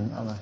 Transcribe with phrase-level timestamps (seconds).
[0.00, 0.12] Amin.
[0.16, 0.38] Allah.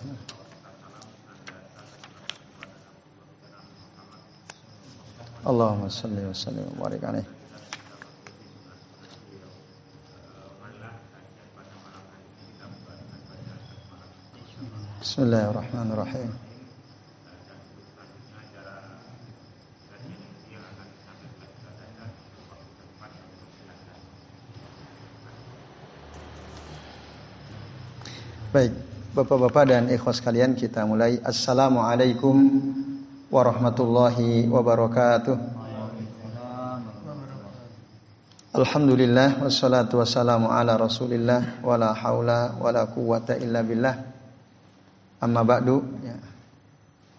[5.44, 7.26] Allahumma salli wa sallim wa barik alaihi.
[15.00, 16.30] Bismillahirrahmanirrahim.
[28.52, 28.72] Baik,
[29.18, 31.18] Bapak-bapak dan ikhwas sekalian kita mulai.
[31.18, 32.38] Assalamualaikum
[33.34, 35.34] warahmatullahi wabarakatuh.
[38.54, 44.06] Alhamdulillah wassalatu wassalamu ala Rasulillah wala haula wala quwata illa billah.
[45.18, 46.14] Amma ba'du ya.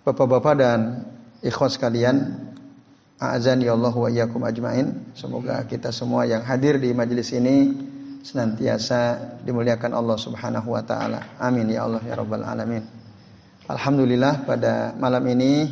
[0.07, 1.03] Bapak-bapak dan
[1.43, 2.47] ikhwas sekalian,
[3.19, 5.03] a'azani Allah wa iyyakum ajmain.
[5.19, 7.75] Semoga kita semua yang hadir di majelis ini
[8.23, 11.39] senantiasa dimuliakan Allah Subhanahu wa taala.
[11.39, 12.83] Amin ya Allah ya rabbal alamin.
[13.69, 15.69] Alhamdulillah pada malam ini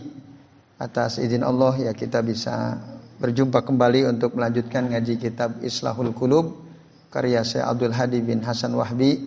[0.77, 2.77] atas izin Allah ya kita bisa
[3.17, 6.61] berjumpa kembali untuk melanjutkan ngaji kitab Islahul Qulub
[7.09, 9.25] karya Syekh Abdul Hadi bin Hasan Wahbi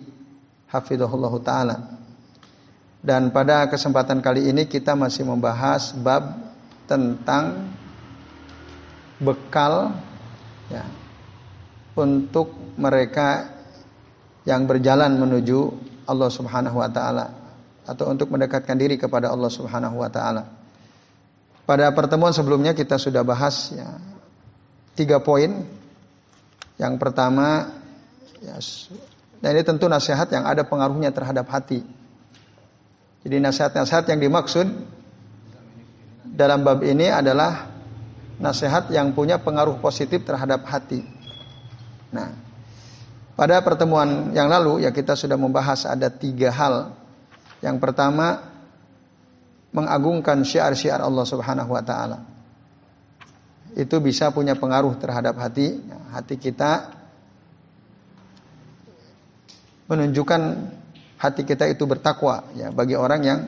[0.71, 1.77] hafizahullah taala.
[3.01, 6.37] Dan pada kesempatan kali ini kita masih membahas bab
[6.85, 7.73] tentang
[9.17, 9.97] bekal
[10.69, 11.00] ya
[11.95, 13.51] untuk mereka
[14.47, 15.59] yang berjalan menuju
[16.07, 17.25] Allah Subhanahu wa taala
[17.85, 20.43] atau untuk mendekatkan diri kepada Allah Subhanahu wa taala.
[21.65, 24.01] Pada pertemuan sebelumnya kita sudah bahas ya,
[24.97, 25.63] tiga poin.
[26.81, 27.69] Yang pertama,
[28.41, 28.57] ya,
[29.41, 31.85] dan ini tentu nasihat yang ada pengaruhnya terhadap hati.
[33.21, 34.65] Jadi nasihat-nasihat yang dimaksud
[36.25, 37.69] dalam bab ini adalah
[38.41, 41.20] nasihat yang punya pengaruh positif terhadap hati.
[42.11, 42.29] Nah,
[43.35, 46.93] pada pertemuan yang lalu ya kita sudah membahas ada tiga hal.
[47.63, 48.51] Yang pertama
[49.71, 52.19] mengagungkan syiar-syiar Allah Subhanahu wa taala.
[53.71, 55.79] Itu bisa punya pengaruh terhadap hati,
[56.11, 56.91] hati kita
[59.87, 60.41] menunjukkan
[61.15, 63.39] hati kita itu bertakwa ya bagi orang yang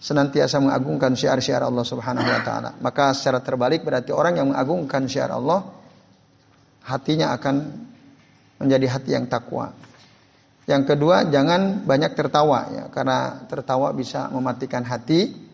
[0.00, 2.70] senantiasa mengagungkan syiar-syiar Allah Subhanahu wa taala.
[2.80, 5.83] Maka secara terbalik berarti orang yang mengagungkan syiar Allah
[6.84, 7.54] hatinya akan
[8.60, 9.72] menjadi hati yang takwa.
[10.64, 15.44] Yang kedua, jangan banyak tertawa ya, karena tertawa bisa mematikan hati.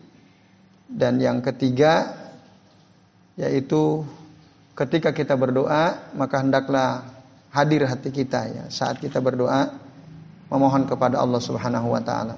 [0.91, 2.15] Dan yang ketiga,
[3.39, 4.03] yaitu
[4.75, 7.07] ketika kita berdoa, maka hendaklah
[7.51, 9.71] hadir hati kita ya saat kita berdoa
[10.51, 12.35] memohon kepada Allah Subhanahu wa taala.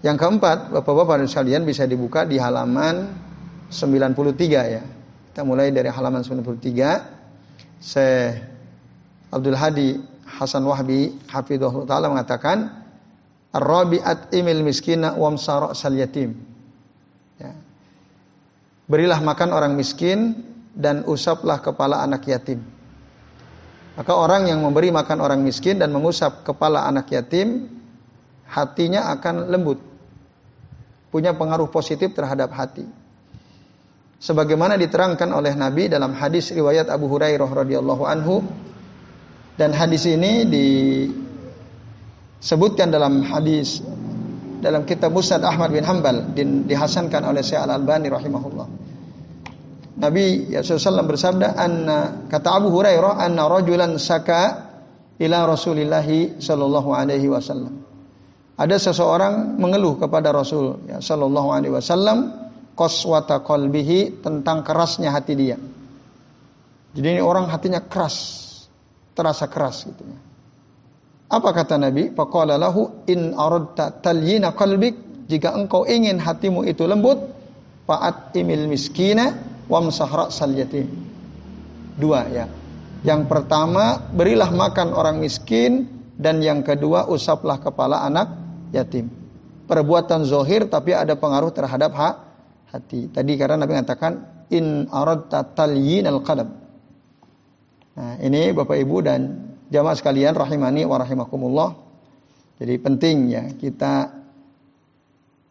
[0.00, 3.10] Yang keempat, Bapak-bapak dan sekalian bisa dibuka di halaman
[3.68, 4.82] 93 ya.
[5.30, 7.19] Kita mulai dari halaman 93.
[7.80, 8.44] Syekh
[9.32, 9.96] Abdul Hadi
[10.28, 12.80] Hasan Wahbi hafizahullah taala mengatakan
[13.50, 16.38] Ar-rabi'at imil miskina wamsara sal yatim.
[17.34, 17.50] Ya.
[18.86, 22.62] Berilah makan orang miskin dan usaplah kepala anak yatim.
[23.98, 27.66] Maka orang yang memberi makan orang miskin dan mengusap kepala anak yatim,
[28.46, 29.82] hatinya akan lembut.
[31.10, 32.86] Punya pengaruh positif terhadap hati.
[34.20, 38.44] Sebagaimana diterangkan oleh Nabi dalam hadis riwayat Abu Hurairah radhiyallahu anhu,
[39.56, 40.44] dan hadis ini
[42.40, 43.80] disebutkan dalam hadis
[44.60, 46.36] dalam kitab Musnad Ahmad bin Hambal
[46.68, 48.68] dihasankan oleh Syekh Al-Albani rahimahullah.
[50.00, 54.68] Nabi ya SAW bersabda anna kata Abu Hurairah anna rajulan saka
[55.20, 56.08] ila Rasulillah
[56.40, 57.84] sallallahu alaihi wasallam.
[58.56, 62.39] Ada seseorang mengeluh kepada Rasul ya sallallahu alaihi wasallam
[62.74, 65.56] qaswata qalbihi tentang kerasnya hati dia.
[66.90, 68.16] Jadi ini orang hatinya keras,
[69.14, 70.18] terasa keras gitu ya.
[71.30, 72.10] Apa kata Nabi?
[72.10, 77.22] Faqala lahu in aradta talyina qalbik jika engkau ingin hatimu itu lembut
[77.86, 79.38] fa'at imil miskina
[79.70, 80.90] wamsah ra'sal yatim.
[81.94, 82.50] Dua ya.
[83.06, 85.86] Yang pertama, berilah makan orang miskin
[86.18, 88.34] dan yang kedua usaplah kepala anak
[88.74, 89.06] yatim.
[89.70, 92.14] Perbuatan zohir tapi ada pengaruh terhadap hak
[92.70, 93.10] hati.
[93.10, 94.12] Tadi karena Nabi mengatakan
[94.50, 96.60] in aradta talyinal qalb
[98.00, 99.20] Nah, ini Bapak Ibu dan
[99.68, 101.70] jamaah sekalian rahimani wa rahimakumullah.
[102.56, 104.08] Jadi penting ya kita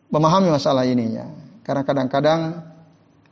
[0.09, 1.29] memahami masalah ini ya.
[1.61, 2.41] Karena kadang-kadang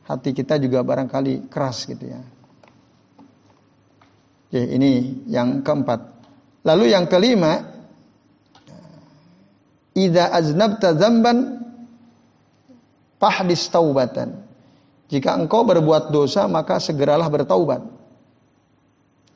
[0.06, 2.22] hati kita juga barangkali keras gitu ya.
[4.48, 6.00] Oke, ini yang keempat.
[6.62, 7.58] Lalu yang kelima,
[9.98, 11.57] idza aznabta dzamban
[13.18, 14.46] fahdis taubatan.
[15.08, 17.82] Jika engkau berbuat dosa maka segeralah bertaubat.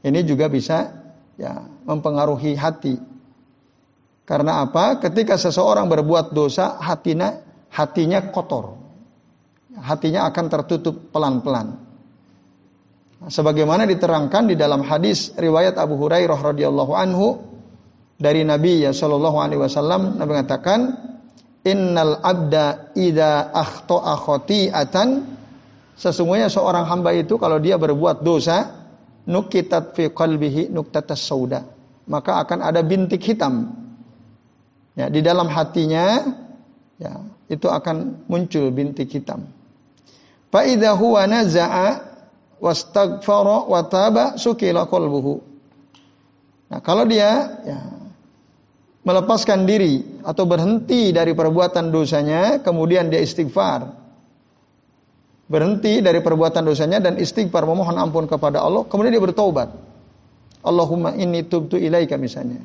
[0.03, 0.91] Ini juga bisa
[1.39, 2.99] ya mempengaruhi hati.
[4.23, 5.03] Karena apa?
[5.03, 8.79] Ketika seseorang berbuat dosa, hatinya hatinya kotor.
[9.73, 11.81] Hatinya akan tertutup pelan-pelan.
[13.23, 17.39] Sebagaimana diterangkan di dalam hadis riwayat Abu Hurairah radhiyallahu anhu
[18.19, 20.81] dari Nabi ya sallallahu alaihi wasallam Nabi mengatakan
[21.63, 25.09] innal abda idza akhta'a khati'atan
[25.95, 28.83] sesungguhnya seorang hamba itu kalau dia berbuat dosa
[29.27, 31.63] nukitat fi qalbihi nuktatas sauda.
[32.11, 33.71] Maka akan ada bintik hitam.
[34.99, 36.35] Ya di dalam hatinya
[36.99, 39.47] ya itu akan muncul bintik hitam.
[40.51, 42.13] Fa idza huwa naza'a
[42.63, 45.41] wastaghfara wa taba sukila qalbuhu.
[46.73, 47.81] Nah, kalau dia ya,
[49.03, 54.03] melepaskan diri atau berhenti dari perbuatan dosanya, kemudian dia istighfar.
[55.51, 59.69] Berhenti dari perbuatan dosanya dan istighfar memohon ampun kepada Allah, kemudian dia bertobat.
[60.63, 62.63] Allahumma inni tubtu ilaika misalnya.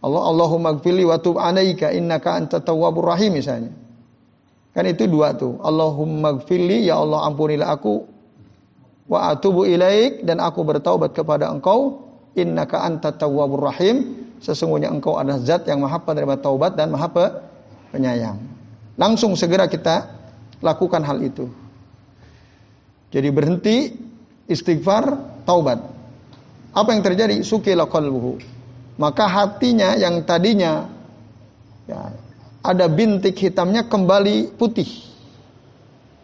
[0.00, 3.72] Allah Allahumma gfirli wa tub alaika innaka anta tawwabur rahim misalnya.
[4.76, 5.60] Kan itu dua tuh.
[5.64, 8.04] Allahumma gfirli ya Allah ampunilah aku
[9.10, 15.40] wa atubu ilaik dan aku bertaubat kepada engkau innaka anta tawwabur rahim sesungguhnya engkau adalah
[15.40, 17.08] zat yang maha penerima taubat dan maha
[17.92, 18.40] penyayang
[18.96, 20.10] langsung segera kita
[20.64, 21.48] lakukan hal itu
[23.12, 23.94] jadi berhenti
[24.48, 25.80] istighfar taubat
[26.72, 28.40] apa yang terjadi sukila qalbuhu
[29.00, 30.88] maka hatinya yang tadinya
[31.88, 32.12] ya,
[32.60, 34.88] ada bintik hitamnya kembali putih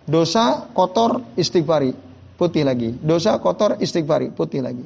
[0.04, 2.92] dosa kotor istighfari putih lagi.
[3.00, 4.84] Dosa kotor istighfari, putih lagi.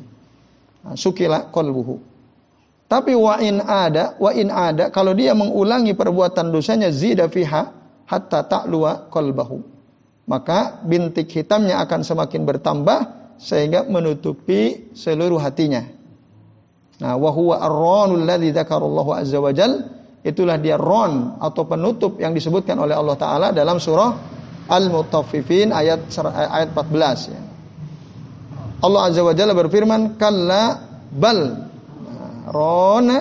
[0.87, 1.99] Nah, sukila kolbuhu.
[2.91, 7.71] Tapi wa in ada, wa in ada, kalau dia mengulangi perbuatan dosanya zida fiha
[8.11, 9.63] hatta ta'luwa kolbahu.
[10.27, 12.99] Maka bintik hitamnya akan semakin bertambah
[13.39, 15.87] sehingga menutupi seluruh hatinya.
[16.99, 19.87] Nah, wa huwa ar-ranul ladzi dzakarallahu azza wajal,
[20.27, 24.19] itulah dia ron atau penutup yang disebutkan oleh Allah taala dalam surah
[24.67, 27.41] Al-Mutaffifin ayat ayat 14 ya.
[28.81, 30.79] Allah Azza wa Jalla berfirman, "Kalla
[31.11, 31.70] bal
[32.49, 33.19] rona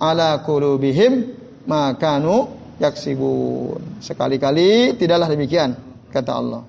[0.00, 1.36] ala qulubihim
[1.68, 2.50] ma kanu
[2.82, 5.76] yaksibun." Sekali-kali tidaklah demikian
[6.10, 6.62] kata Allah.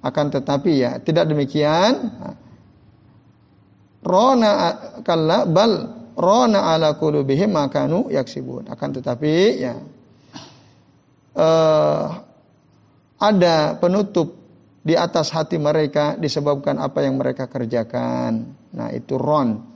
[0.00, 1.92] Akan tetapi ya, tidak demikian.
[4.00, 4.50] Rona
[5.04, 5.72] kalla bal
[6.16, 8.68] rona ala qulubihim ma kanu yaksibun.
[8.72, 9.76] Akan tetapi ya
[11.36, 12.06] uh,
[13.20, 14.40] ada penutup
[14.80, 18.56] di atas hati mereka disebabkan apa yang mereka kerjakan.
[18.72, 19.69] Nah, itu ron.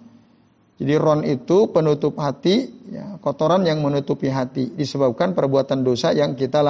[0.75, 6.67] Jadi ron itu penutup hati, ya, kotoran yang menutupi hati disebabkan perbuatan dosa yang kita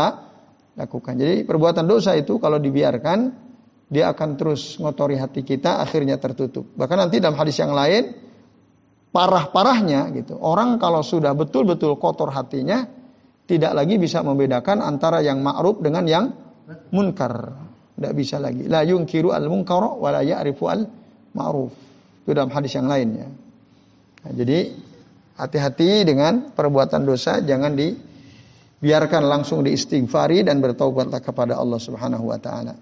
[0.77, 1.15] lakukan.
[1.17, 3.33] Jadi perbuatan dosa itu kalau dibiarkan
[3.89, 6.69] dia akan terus ngotori hati kita akhirnya tertutup.
[6.77, 8.13] Bahkan nanti dalam hadis yang lain
[9.09, 10.37] parah-parahnya gitu.
[10.37, 12.85] Orang kalau sudah betul-betul kotor hatinya
[13.49, 16.25] tidak lagi bisa membedakan antara yang ma'ruf dengan yang
[16.93, 17.57] munkar.
[17.95, 18.67] Tidak bisa lagi.
[18.67, 20.83] La yungkiru al munkar wa la ya'rifu al
[21.33, 21.73] ma'ruf.
[22.27, 23.44] Itu dalam hadis yang lainnya.
[24.25, 24.73] Nah, jadi
[25.37, 32.75] hati-hati dengan perbuatan dosa jangan dibiarkan langsung diistighfari dan bertaubatlah kepada Allah Subhanahu wa taala.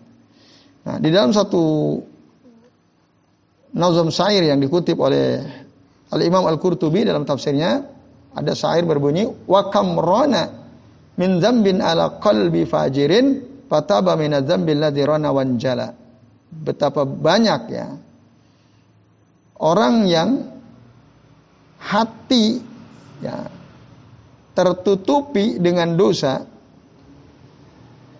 [0.82, 1.98] Nah, di dalam satu
[3.74, 5.42] nazam syair yang dikutip oleh
[6.12, 7.82] Al Imam Al Qurtubi dalam tafsirnya
[8.32, 10.44] ada syair berbunyi wa kamrona
[11.18, 15.88] min dzambin ala qalbi fajirin fataba minadzambil ladzi rana wanjala.
[16.52, 17.88] Betapa banyak ya
[19.56, 20.28] orang yang
[21.82, 22.62] hati
[23.18, 23.50] ya
[24.54, 26.46] tertutupi dengan dosa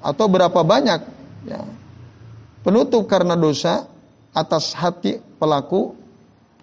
[0.02, 1.00] atau berapa banyak
[1.47, 1.62] ya
[2.66, 3.87] penutup karena dosa
[4.35, 5.95] atas hati pelaku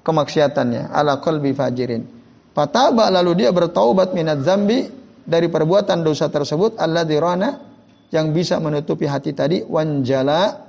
[0.03, 2.03] kemaksiatannya ala qalbi fajirin.
[2.51, 4.89] Fataba lalu dia bertaubat minat zambi
[5.23, 7.61] dari perbuatan dosa tersebut Allah dirana
[8.09, 10.65] yang bisa menutupi hati tadi wanjala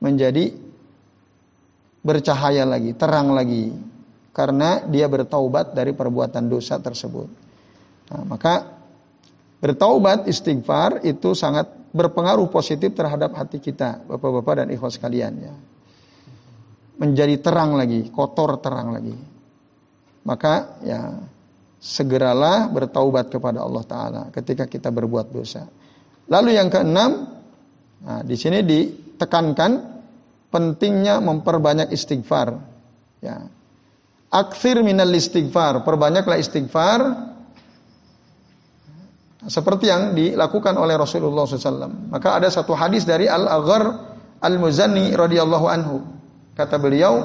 [0.00, 0.56] menjadi
[2.00, 3.68] bercahaya lagi, terang lagi
[4.38, 7.26] karena dia bertaubat dari perbuatan dosa tersebut.
[8.14, 8.70] Nah, maka
[9.58, 15.54] bertaubat istighfar itu sangat berpengaruh positif terhadap hati kita, Bapak-bapak dan ikhwas sekalian ya.
[17.02, 19.18] Menjadi terang lagi, kotor terang lagi.
[20.22, 21.18] Maka ya
[21.82, 25.66] segeralah bertaubat kepada Allah taala ketika kita berbuat dosa.
[26.30, 27.26] Lalu yang keenam,
[28.06, 29.98] nah, di sini ditekankan
[30.54, 32.54] pentingnya memperbanyak istighfar.
[33.18, 33.57] Ya.
[34.28, 37.00] Aksir minal istighfar, perbanyaklah istighfar
[39.48, 42.12] seperti yang dilakukan oleh Rasulullah SAW.
[42.12, 43.84] Maka ada satu hadis dari Al Aghar
[44.44, 46.04] Al Muzani radhiyallahu anhu.
[46.52, 47.24] Kata beliau,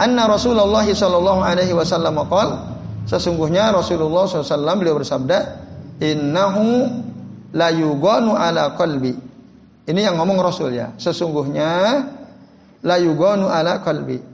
[0.00, 5.38] Anna Rasulullah sallallahu alaihi wasallam qol, Sesungguhnya Rasulullah SAW beliau bersabda,
[6.00, 6.88] Innahu
[7.52, 9.14] la yuganu ala qalbi.
[9.84, 10.96] Ini yang ngomong Rasul ya.
[10.96, 11.70] Sesungguhnya
[12.80, 14.33] la yuganu ala qalbi.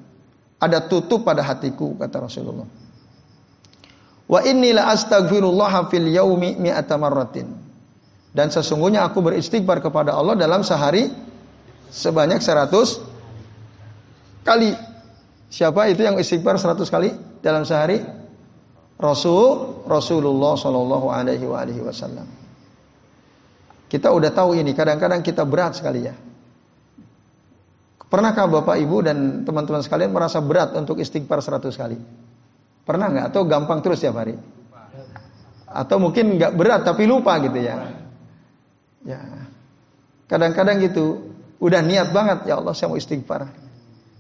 [0.61, 2.69] Ada tutup pada hatiku kata Rasulullah.
[4.31, 7.49] Wa inni la astaghfirullah fil yaumi mi'ata marratin.
[8.31, 11.11] Dan sesungguhnya aku beristighfar kepada Allah dalam sehari
[11.91, 14.71] sebanyak 100 kali.
[15.51, 17.11] Siapa itu yang istighfar 100 kali
[17.43, 17.99] dalam sehari?
[19.01, 22.29] Rasul Rasulullah Shallallahu Alaihi Wasallam.
[23.91, 24.71] Kita udah tahu ini.
[24.77, 26.15] Kadang-kadang kita berat sekali ya.
[28.11, 31.95] Pernahkah Bapak Ibu dan teman-teman sekalian merasa berat untuk istighfar 100 kali?
[32.83, 33.25] Pernah nggak?
[33.31, 34.35] Atau gampang terus ya hari?
[35.71, 37.87] Atau mungkin nggak berat tapi lupa gitu ya?
[39.07, 39.47] Ya.
[40.27, 41.31] Kadang-kadang gitu,
[41.63, 43.47] udah niat banget ya Allah saya mau istighfar.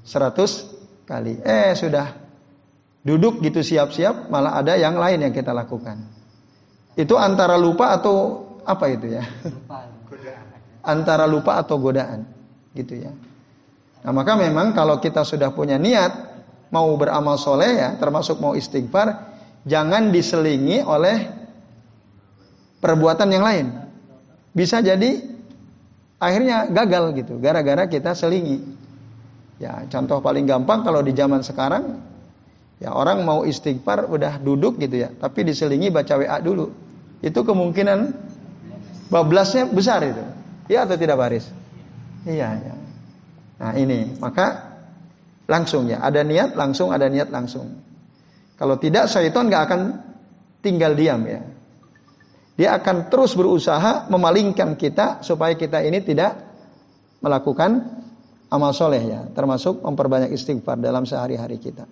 [0.07, 1.43] 100 kali.
[1.43, 2.15] Eh sudah
[3.03, 5.99] duduk gitu siap-siap malah ada yang lain yang kita lakukan.
[6.95, 9.27] Itu antara lupa atau apa itu ya?
[10.87, 12.23] Antara lupa atau godaan
[12.71, 13.11] gitu ya.
[14.01, 16.31] Nah maka memang kalau kita sudah punya niat
[16.73, 19.29] mau beramal soleh ya termasuk mau istighfar
[19.69, 21.29] jangan diselingi oleh
[22.81, 23.67] perbuatan yang lain.
[24.57, 25.21] Bisa jadi
[26.17, 28.81] akhirnya gagal gitu gara-gara kita selingi.
[29.61, 32.01] Ya, contoh paling gampang kalau di zaman sekarang
[32.81, 36.73] ya orang mau istighfar udah duduk gitu ya, tapi diselingi baca WA dulu.
[37.21, 38.17] Itu kemungkinan
[39.13, 40.25] bablasnya besar itu.
[40.73, 41.45] Iya atau tidak Baris?
[42.25, 42.75] Iya, ya.
[43.61, 44.73] Nah, ini, maka
[45.45, 47.77] langsung ya, ada niat langsung, ada niat langsung.
[48.57, 49.81] Kalau tidak syaitan nggak akan
[50.65, 51.41] tinggal diam ya.
[52.57, 56.37] Dia akan terus berusaha memalingkan kita supaya kita ini tidak
[57.21, 58.01] melakukan
[58.49, 61.89] amal soleh ya, termasuk memperbanyak istighfar dalam sehari-hari kita.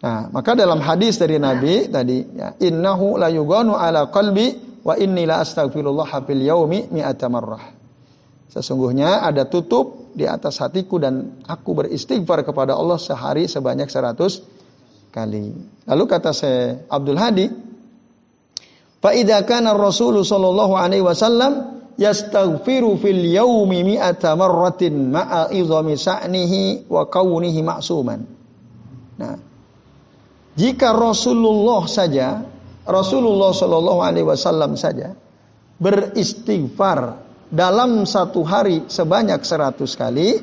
[0.00, 5.28] Nah, maka dalam hadis dari Nabi tadi ya, innahu la yuganu ala qalbi wa inni
[5.28, 7.28] la astaghfirullah fil yaumi mi'ata.
[8.48, 15.54] Sesungguhnya ada tutup di atas hatiku dan aku beristighfar kepada Allah sehari sebanyak 100 kali.
[15.86, 17.46] Lalu kata saya Abdul Hadi,
[19.00, 19.16] Fa
[19.48, 27.60] kana Rasul sallallahu alaihi wasallam yastaghfiru fil yaumi mi'ata marratin ma'a idhami sa'nihi wa kaunihi
[27.64, 28.20] ma'suman.
[29.16, 29.36] Nah,
[30.52, 32.44] jika Rasulullah saja,
[32.84, 35.16] Rasulullah sallallahu alaihi wasallam saja
[35.80, 40.38] beristighfar dalam satu hari sebanyak seratus kali,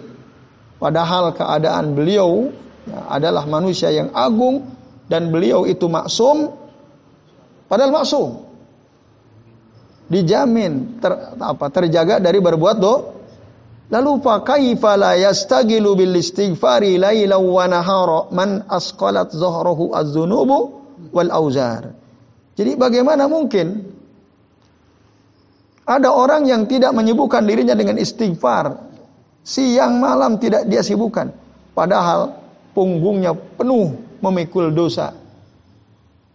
[0.77, 2.51] padahal keadaan beliau
[2.83, 4.67] ya, adalah manusia yang agung
[5.07, 6.51] dan beliau itu maksum,
[7.71, 8.47] padahal maksum
[10.07, 12.95] dijamin ter, apa terjaga dari berbuat do.
[13.87, 20.83] Lalu fa kaifa la yastagilu bil istighfari lailan wa nahara man asqalat zahrahu az-dzunubu
[21.15, 21.95] wal auzar.
[22.59, 23.95] Jadi bagaimana mungkin
[25.87, 28.75] ada orang yang tidak menyibukkan dirinya dengan istighfar
[29.41, 31.31] siang malam tidak dia sibukkan
[31.71, 32.35] padahal
[32.77, 35.13] punggungnya penuh memikul dosa.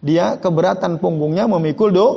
[0.02, 2.08] Dia keberatan punggungnya memikul do,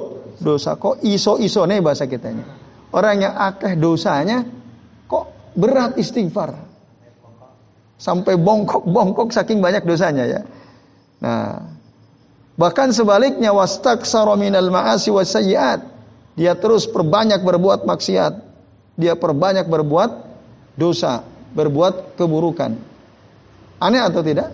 [0.42, 2.42] dosa kok iso-iso nih bahasa kitanya.
[2.90, 4.42] Orang yang akeh dosanya
[5.06, 6.58] kok berat istighfar.
[8.02, 10.42] Sampai bongkok-bongkok saking banyak dosanya ya.
[11.22, 11.64] Nah,
[12.58, 15.95] bahkan sebaliknya wastaksara minal ma'asi wasayyiat.
[16.36, 18.34] Dia terus perbanyak berbuat maksiat.
[18.96, 20.12] Dia perbanyak berbuat
[20.76, 21.24] dosa,
[21.56, 22.76] berbuat keburukan.
[23.80, 24.52] Aneh atau tidak?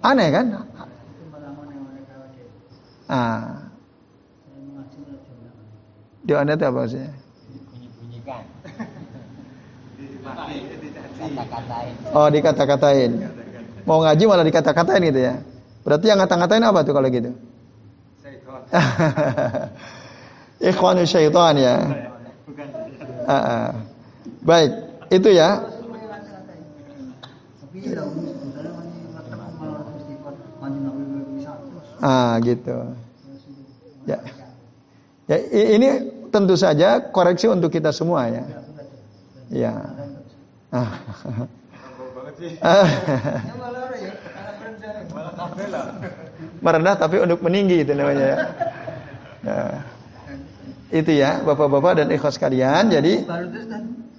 [0.00, 0.46] Aneh kan?
[3.10, 3.70] Ah,
[6.20, 7.00] Doanya itu apa sih?
[7.00, 8.44] Bunyi-bunyikan.
[12.14, 13.12] Oh, dikata-katain.
[13.88, 15.34] Mau ngaji malah dikata-katain gitu ya.
[15.82, 17.32] Berarti yang ngata-ngatain apa tuh kalau gitu?
[20.70, 21.76] Ikhwanu syaitan ya.
[23.26, 23.68] Uh, uh.
[24.44, 24.70] Baik,
[25.10, 25.64] itu ya.
[32.00, 32.96] Ah, gitu.
[34.08, 34.18] Ya.
[35.28, 35.88] Ya, ini
[36.32, 38.44] tentu saja koreksi untuk kita semua ya.
[39.50, 39.74] Ya.
[40.72, 40.90] Ah.
[46.60, 48.38] Merendah tapi untuk meninggi itu namanya ya.
[49.40, 49.74] Nah,
[50.92, 52.92] itu ya bapak-bapak dan ikhlas kalian.
[52.92, 53.24] Jadi,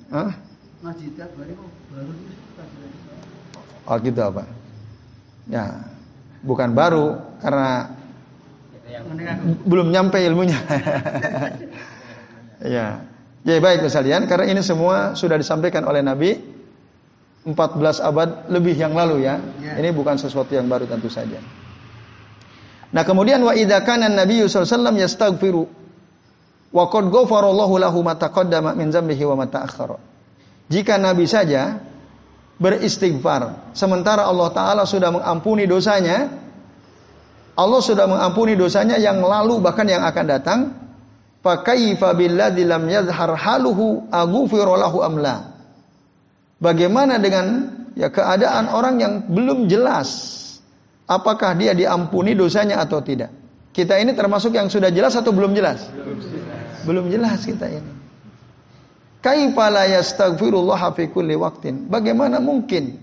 [0.09, 0.31] huh?
[3.85, 4.43] Oh gitu apa?
[5.45, 5.85] Ya,
[6.41, 7.93] bukan baru karena
[9.65, 10.57] belum nyampe ilmunya.
[12.75, 13.05] ya.
[13.41, 16.37] Jadi baik sekalian, karena ini semua sudah disampaikan oleh Nabi
[17.41, 19.41] 14 abad lebih yang lalu ya.
[19.57, 19.81] ya.
[19.81, 21.41] Ini bukan sesuatu yang baru tentu saja.
[22.91, 25.63] Nah, kemudian wa idza kana Nabi sallallahu alaihi wasallam yastaghfiru
[26.71, 29.95] wa qad ghafarallahu lahu ma taqaddama min dzambihi wa ma ta'akhkhara.
[30.71, 31.79] Jika Nabi saja
[32.59, 36.31] beristighfar sementara Allah taala sudah mengampuni dosanya,
[37.55, 40.59] Allah sudah mengampuni dosanya yang lalu bahkan yang akan datang,
[41.41, 45.57] Fakaifa billadzi lam yazhar haluhu aghfira lahu amla.
[46.61, 50.39] Bagaimana dengan ya keadaan orang yang belum jelas
[51.11, 53.35] apakah dia diampuni dosanya atau tidak?
[53.75, 55.83] Kita ini termasuk yang sudah jelas atau belum jelas?
[56.87, 57.91] Belum jelas, kita ini.
[59.21, 61.87] Kaifa la yastaghfirullah fi kulli waqtin?
[61.91, 62.97] Bagaimana mungkin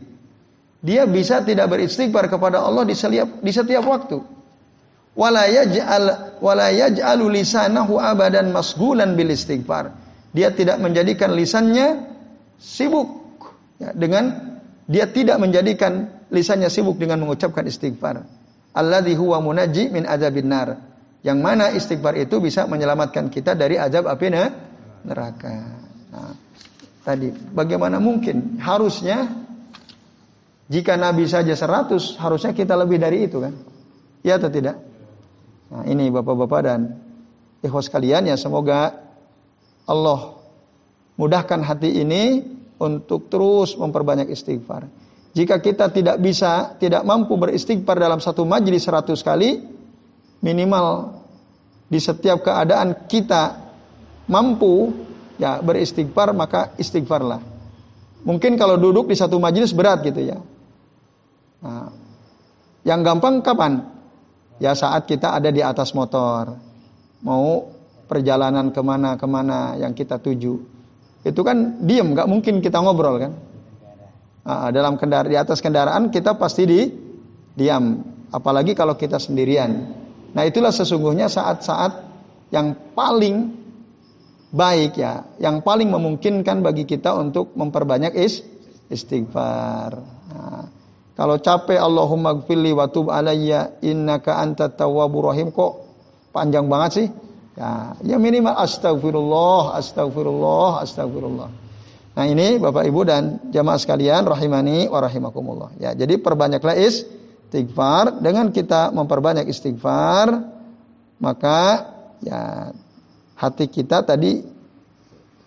[0.82, 4.18] dia bisa tidak beristighfar kepada Allah di setiap di setiap waktu?
[8.02, 9.94] abadan masgulan bil istighfar.
[10.34, 12.06] Dia tidak menjadikan lisannya
[12.58, 13.08] sibuk
[13.78, 14.58] ya, dengan
[14.90, 18.24] dia tidak menjadikan lisannya sibuk dengan mengucapkan istighfar.
[18.76, 20.68] Alladzi huwa munajji min adzabin nar.
[21.24, 24.26] Yang mana istighfar itu bisa menyelamatkan kita dari azab api
[25.02, 25.56] neraka.
[26.14, 26.32] Nah,
[27.02, 29.26] tadi bagaimana mungkin harusnya
[30.68, 33.56] jika Nabi saja 100 harusnya kita lebih dari itu kan?
[34.22, 34.76] Ya atau tidak?
[35.68, 36.80] Nah, ini Bapak-bapak dan
[37.64, 38.94] ikhwas kalian ya semoga
[39.88, 40.38] Allah
[41.18, 42.44] mudahkan hati ini
[42.78, 44.86] untuk terus memperbanyak istighfar.
[45.38, 49.62] Jika kita tidak bisa, tidak mampu beristighfar dalam satu majlis seratus kali,
[50.42, 51.14] minimal
[51.86, 53.70] di setiap keadaan kita
[54.26, 54.90] mampu
[55.38, 57.38] ya beristighfar maka istighfarlah.
[58.26, 60.42] Mungkin kalau duduk di satu majlis berat gitu ya.
[61.62, 61.94] Nah,
[62.82, 63.94] yang gampang kapan?
[64.58, 66.58] Ya saat kita ada di atas motor,
[67.22, 67.70] mau
[68.10, 70.66] perjalanan ke mana-kemana yang kita tuju,
[71.22, 73.47] itu kan diem, nggak mungkin kita ngobrol kan.
[74.48, 76.88] Nah, dalam kendaraan di atas kendaraan kita pasti di
[77.52, 78.00] diam,
[78.32, 79.92] apalagi kalau kita sendirian.
[80.32, 81.92] Nah itulah sesungguhnya saat-saat
[82.48, 83.52] yang paling
[84.48, 88.40] baik ya, yang paling memungkinkan bagi kita untuk memperbanyak is
[88.88, 90.00] istighfar.
[90.32, 90.64] Nah,
[91.12, 95.84] kalau capek Allahumma gfirli wa tub alayya innaka anta tawwabur rahim kok
[96.32, 97.08] panjang banget sih?
[97.52, 101.67] Ya, ya minimal astagfirullah, astagfirullah, astagfirullah.
[102.18, 105.70] Nah ini Bapak Ibu dan jamaah sekalian rahimani wa rahimakumullah.
[105.78, 110.42] Ya, jadi perbanyaklah istighfar dengan kita memperbanyak istighfar
[111.22, 111.86] maka
[112.18, 112.74] ya
[113.38, 114.42] hati kita tadi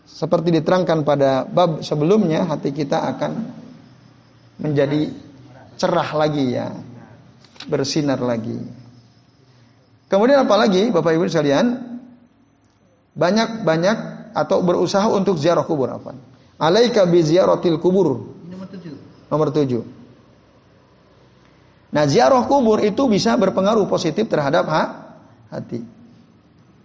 [0.08, 3.32] seperti diterangkan pada bab sebelumnya hati kita akan
[4.64, 5.12] menjadi
[5.76, 6.72] cerah lagi ya.
[7.68, 8.56] Bersinar lagi.
[10.08, 12.00] Kemudian apa lagi Bapak Ibu sekalian?
[13.12, 13.98] Banyak-banyak
[14.32, 16.31] atau berusaha untuk ziarah kubur apa?
[16.62, 18.22] Alaika bi ziaratil kubur.
[18.46, 18.94] Nomor tujuh.
[19.34, 19.82] Nomor tujuh.
[21.92, 24.84] Nah, ziarah kubur itu bisa berpengaruh positif terhadap ha?
[25.52, 25.84] hati.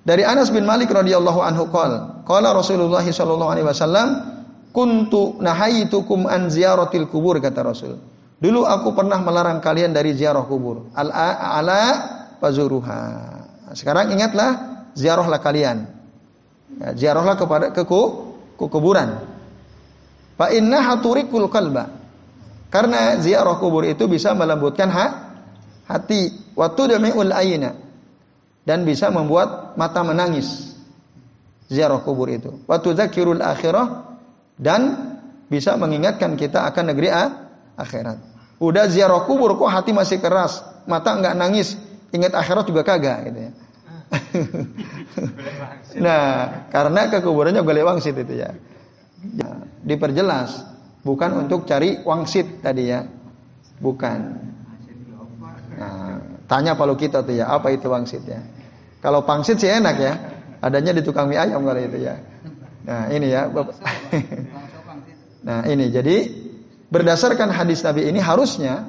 [0.02, 4.08] Dari Anas bin Malik radhiyallahu anhu qol, qala Rasulullah sallallahu alaihi wasallam,
[4.74, 7.98] "Kuntu nahaitukum an ziyaratil kubur," kata Rasul.
[8.36, 10.90] Dulu aku pernah melarang kalian dari ziarah kubur.
[10.92, 11.82] Al ala
[12.42, 13.00] pazuruha.
[13.72, 14.50] Sekarang ingatlah
[14.92, 15.88] ziarahlah kalian.
[16.76, 19.35] Ya, ziarahlah kepada ke, ke kuburan.
[20.36, 21.88] Fa inna haturikul kalba.
[22.68, 25.06] Karena ziarah kubur itu bisa melembutkan ha,
[25.88, 26.52] hati.
[26.52, 27.72] Waktu demiul ayina.
[28.66, 30.76] Dan bisa membuat mata menangis.
[31.72, 32.52] Ziarah kubur itu.
[32.68, 34.12] Waktu zakirul akhirah.
[34.56, 34.80] Dan
[35.46, 37.24] bisa mengingatkan kita akan negeri A,
[37.78, 38.18] akhirat.
[38.56, 41.76] Udah ziarah kubur kok hati masih keras, mata nggak nangis,
[42.10, 43.52] ingat akhirat juga kagak gitu ya.
[46.06, 46.22] nah,
[46.70, 48.54] karena kekuburannya boleh wangsit itu ya.
[49.36, 49.50] Ya.
[49.86, 50.66] Diperjelas,
[51.06, 53.06] bukan untuk cari wangsit tadi ya.
[53.78, 54.18] Bukan.
[55.76, 56.16] Nah,
[56.48, 58.40] tanya kalau kita tuh ya, apa itu wangsit ya?
[59.04, 60.14] Kalau pangsit sih enak ya.
[60.64, 62.16] Adanya di tukang mie ayam kalau itu ya.
[62.88, 63.46] Nah, ini ya.
[65.46, 66.46] nah, ini jadi
[66.86, 68.86] Berdasarkan hadis Nabi ini harusnya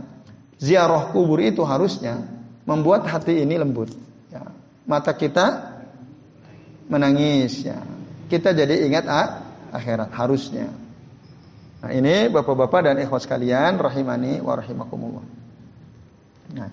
[0.61, 2.21] ziarah kubur itu harusnya
[2.69, 3.89] membuat hati ini lembut.
[4.29, 4.53] Ya.
[4.85, 5.75] Mata kita
[6.85, 7.81] menangis ya.
[8.29, 10.69] Kita jadi ingat ah, akhirat harusnya.
[11.77, 15.25] Nah, ini Bapak-bapak dan ikhwas kalian rahimani wa rahimakumullah.
[16.57, 16.69] Nah,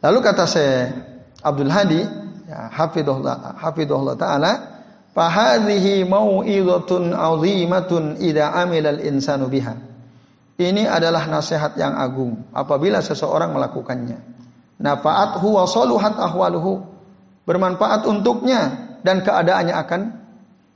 [0.00, 0.90] lalu kata saya
[1.42, 2.00] Abdul Hadi
[2.48, 4.52] ya hafidhullah hafidhullah taala
[5.12, 9.74] fahadhihi mau'izatun 'azimatun idza amila al-insanu biha.
[10.56, 14.20] Ini adalah nasihat yang agung apabila seseorang melakukannya.
[14.82, 16.88] Nafaat huwa soluhat ahwaluhu.
[17.42, 18.70] Bermanfaat untuknya
[19.02, 20.00] dan keadaannya akan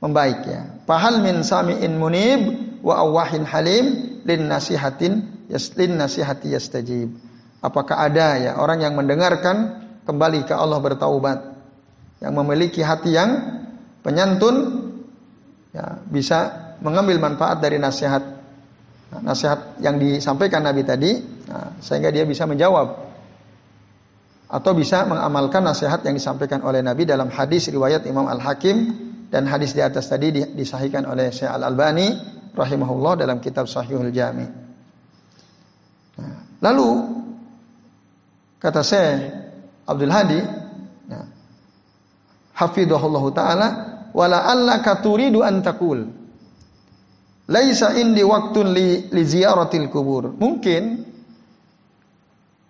[0.03, 0.76] membaik ya.
[0.87, 2.41] Fahal min sami'in munib
[2.79, 3.85] wa awahin halim
[4.23, 7.11] lin nasihatin yaslin nasihati yastajib.
[7.59, 11.39] Apakah ada ya orang yang mendengarkan kembali ke Allah bertaubat,
[12.23, 13.59] yang memiliki hati yang
[13.99, 14.55] penyantun,
[15.75, 18.23] ya, bisa mengambil manfaat dari nasihat
[19.11, 21.19] nah, nasihat yang disampaikan Nabi tadi,
[21.51, 23.03] nah, sehingga dia bisa menjawab
[24.47, 29.43] atau bisa mengamalkan nasihat yang disampaikan oleh Nabi dalam hadis riwayat Imam Al Hakim dan
[29.47, 32.07] hadis di atas tadi disahihkan oleh Syekh Al Albani
[32.55, 34.47] rahimahullah dalam kitab Sahihul Jami.
[36.17, 36.89] Nah, lalu
[38.57, 39.13] kata saya
[39.83, 40.41] Abdul Hadi,
[41.11, 41.25] nah,
[42.55, 43.67] hafidhahullah taala
[44.15, 46.07] wala alla katuridu an taqul
[47.47, 50.31] laisa indi waktun li, li ziyaratil kubur.
[50.35, 50.81] Mungkin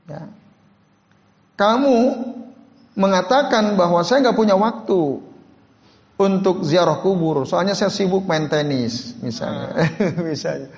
[0.09, 0.21] ya,
[1.57, 1.97] kamu
[2.97, 5.26] mengatakan bahwa saya nggak punya waktu
[6.17, 9.89] untuk ziarah kubur, soalnya saya sibuk main tenis, misalnya, ah.
[10.29, 10.69] misalnya.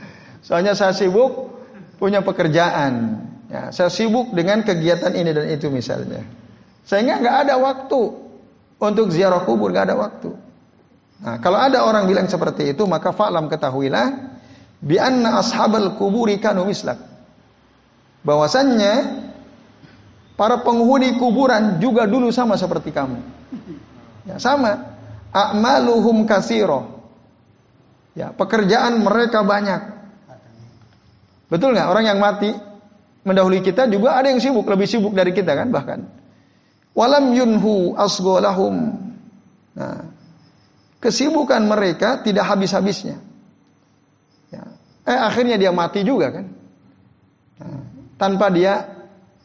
[0.43, 1.55] Soalnya saya sibuk
[1.95, 6.27] punya pekerjaan, ya, saya sibuk dengan kegiatan ini dan itu misalnya.
[6.83, 8.01] Sehingga nggak ada waktu
[8.79, 10.29] untuk ziarah kubur, nggak ada waktu.
[11.19, 14.35] Nah, kalau ada orang bilang seperti itu, maka fa'lam ketahuilah
[14.79, 16.99] bi anna ashabal kuburi kanu mislak.
[18.23, 19.27] Bahwasannya
[20.39, 23.19] Para penghuni kuburan juga dulu sama seperti kamu.
[24.23, 24.98] Ya, sama.
[25.29, 26.99] A'maluhum kasiro.
[28.17, 29.81] Ya, pekerjaan mereka banyak.
[31.49, 31.87] Betul nggak?
[31.89, 32.53] Orang yang mati
[33.25, 36.09] mendahului kita juga ada yang sibuk, lebih sibuk dari kita kan bahkan.
[36.97, 38.97] Walam yunhu asgolahum.
[39.77, 40.09] Nah,
[40.99, 43.21] kesibukan mereka tidak habis-habisnya.
[44.49, 44.63] Ya.
[45.05, 46.45] Eh akhirnya dia mati juga kan.
[47.61, 47.81] Nah,
[48.17, 48.99] tanpa dia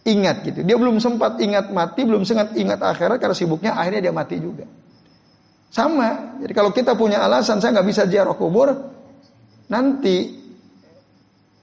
[0.05, 0.61] ingat gitu.
[0.65, 4.69] Dia belum sempat ingat mati, belum sempat ingat akhirat karena sibuknya akhirnya dia mati juga.
[5.75, 6.39] Sama.
[6.39, 8.71] Jadi kalau kita punya alasan saya nggak bisa ziarah kubur,
[9.67, 10.39] nanti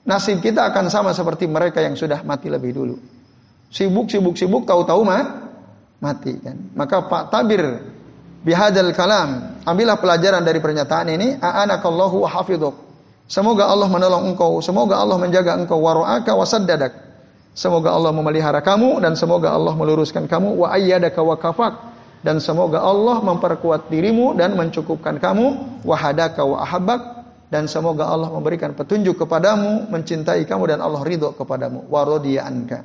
[0.04, 2.95] nasib kita akan sama seperti mereka yang sudah mati lebih dulu.
[3.71, 5.47] Sibuk, sibuk, sibuk, tahu-tahu mah
[6.04, 6.60] mati kan.
[6.76, 7.63] Maka Pak Tabir
[8.43, 12.76] bihadal kalam, ambillah pelajaran dari pernyataan ini, a'anakallahu wa hafidhuk.
[13.32, 17.00] Semoga Allah menolong engkau, semoga Allah menjaga engkau waru'aka wasaddadak.
[17.56, 21.91] Semoga Allah memelihara kamu dan semoga Allah meluruskan kamu wa ayyadaka wa kafak
[22.22, 27.02] dan semoga Allah memperkuat dirimu dan mencukupkan kamu wa hadaka wa ahabbak
[27.52, 32.80] dan semoga Allah memberikan petunjuk kepadamu, mencintai kamu dan Allah ridho kepadamu wa radiya anka.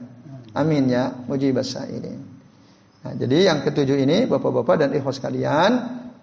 [0.56, 2.12] Amin ya mujibas ini.
[3.06, 5.70] Nah, jadi yang ketujuh ini Bapak-bapak dan ikhwas sekalian,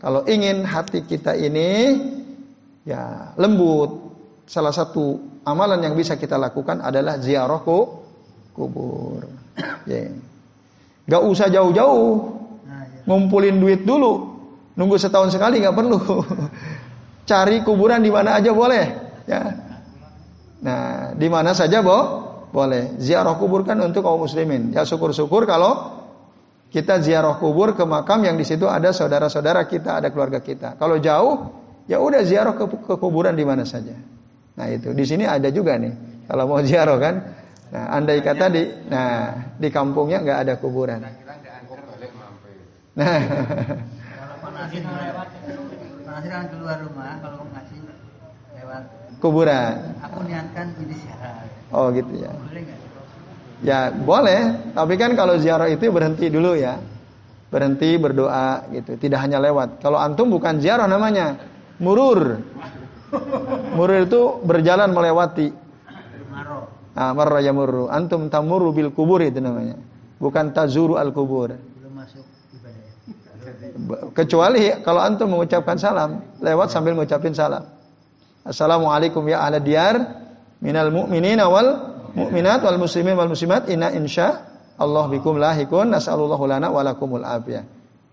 [0.03, 1.95] kalau ingin hati kita ini
[2.83, 4.11] ya lembut,
[4.43, 8.03] salah satu amalan yang bisa kita lakukan adalah ziarahku
[8.51, 9.23] kubur.
[9.87, 10.11] Ya.
[11.07, 12.42] Gak usah jauh-jauh.
[13.03, 14.33] Ngumpulin duit dulu.
[14.73, 15.99] Nunggu setahun sekali gak perlu.
[17.29, 18.85] Cari kuburan di mana aja boleh.
[19.29, 19.41] Ya.
[20.63, 22.03] Nah, di mana saja boh
[22.51, 22.99] boleh.
[22.99, 24.71] Ziarah kubur kan untuk kaum muslimin.
[24.75, 26.03] Ya syukur-syukur kalau
[26.73, 30.75] kita ziarah kubur ke makam yang di situ ada saudara-saudara kita, ada keluarga kita.
[30.81, 31.35] Kalau jauh,
[31.85, 33.93] ya udah ziarah ke, ke kuburan di mana saja.
[34.57, 36.25] Nah itu di sini ada juga nih.
[36.27, 37.15] Kalau mau ziarah kan,
[37.73, 41.01] Nah, andai kata di, nah di kampungnya nggak ada kuburan.
[42.93, 43.17] Nah,
[46.13, 47.79] kalau keluar rumah, kalau ngasih
[48.53, 48.83] lewat
[49.17, 49.97] kuburan.
[50.05, 51.41] Aku niatkan ini ziarah.
[51.73, 52.29] Oh gitu ya.
[53.63, 56.77] Ya boleh, tapi kan kalau ziarah itu berhenti dulu ya,
[57.49, 59.81] berhenti berdoa gitu, tidak hanya lewat.
[59.81, 61.39] Kalau antum bukan ziarah namanya,
[61.81, 62.45] murur.
[63.73, 65.49] Murur itu berjalan melewati.
[66.93, 67.89] Ah, marra yamurru.
[67.89, 69.81] Antum tamurru bil kubur itu namanya.
[70.21, 71.72] Bukan tazuru al kubur.
[74.13, 77.65] Kecuali kalau antum mengucapkan salam, lewat sambil mengucapin salam.
[78.45, 79.95] Assalamualaikum ya ahla diyar
[80.61, 81.69] minal mu'minina wal
[82.13, 84.45] mu'minat wal muslimin wal muslimat inna insya
[84.77, 87.65] Allah bikum lahikun nas'alullahu lana walakumul afiyah.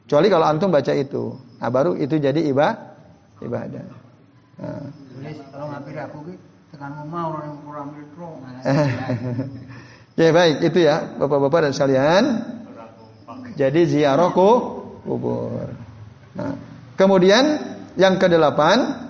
[0.06, 1.36] Kecuali kalau antum baca itu.
[1.60, 2.96] Nah baru itu jadi ibadah.
[3.44, 3.84] ibadah.
[4.60, 4.88] Nah.
[10.20, 12.24] ya baik itu ya bapak-bapak dan sekalian.
[13.54, 14.32] Jadi ziarah
[15.02, 15.66] kubur.
[16.36, 16.54] Nah,
[16.94, 17.58] kemudian
[17.98, 19.08] yang kedelapan,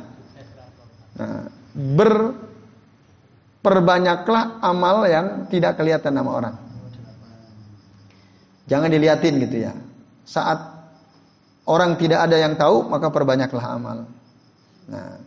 [1.18, 6.56] nah, berperbanyaklah amal yang tidak kelihatan nama orang.
[8.70, 9.74] Jangan diliatin gitu ya.
[10.22, 10.62] Saat
[11.66, 14.06] orang tidak ada yang tahu, maka perbanyaklah amal.
[14.86, 15.18] Nah,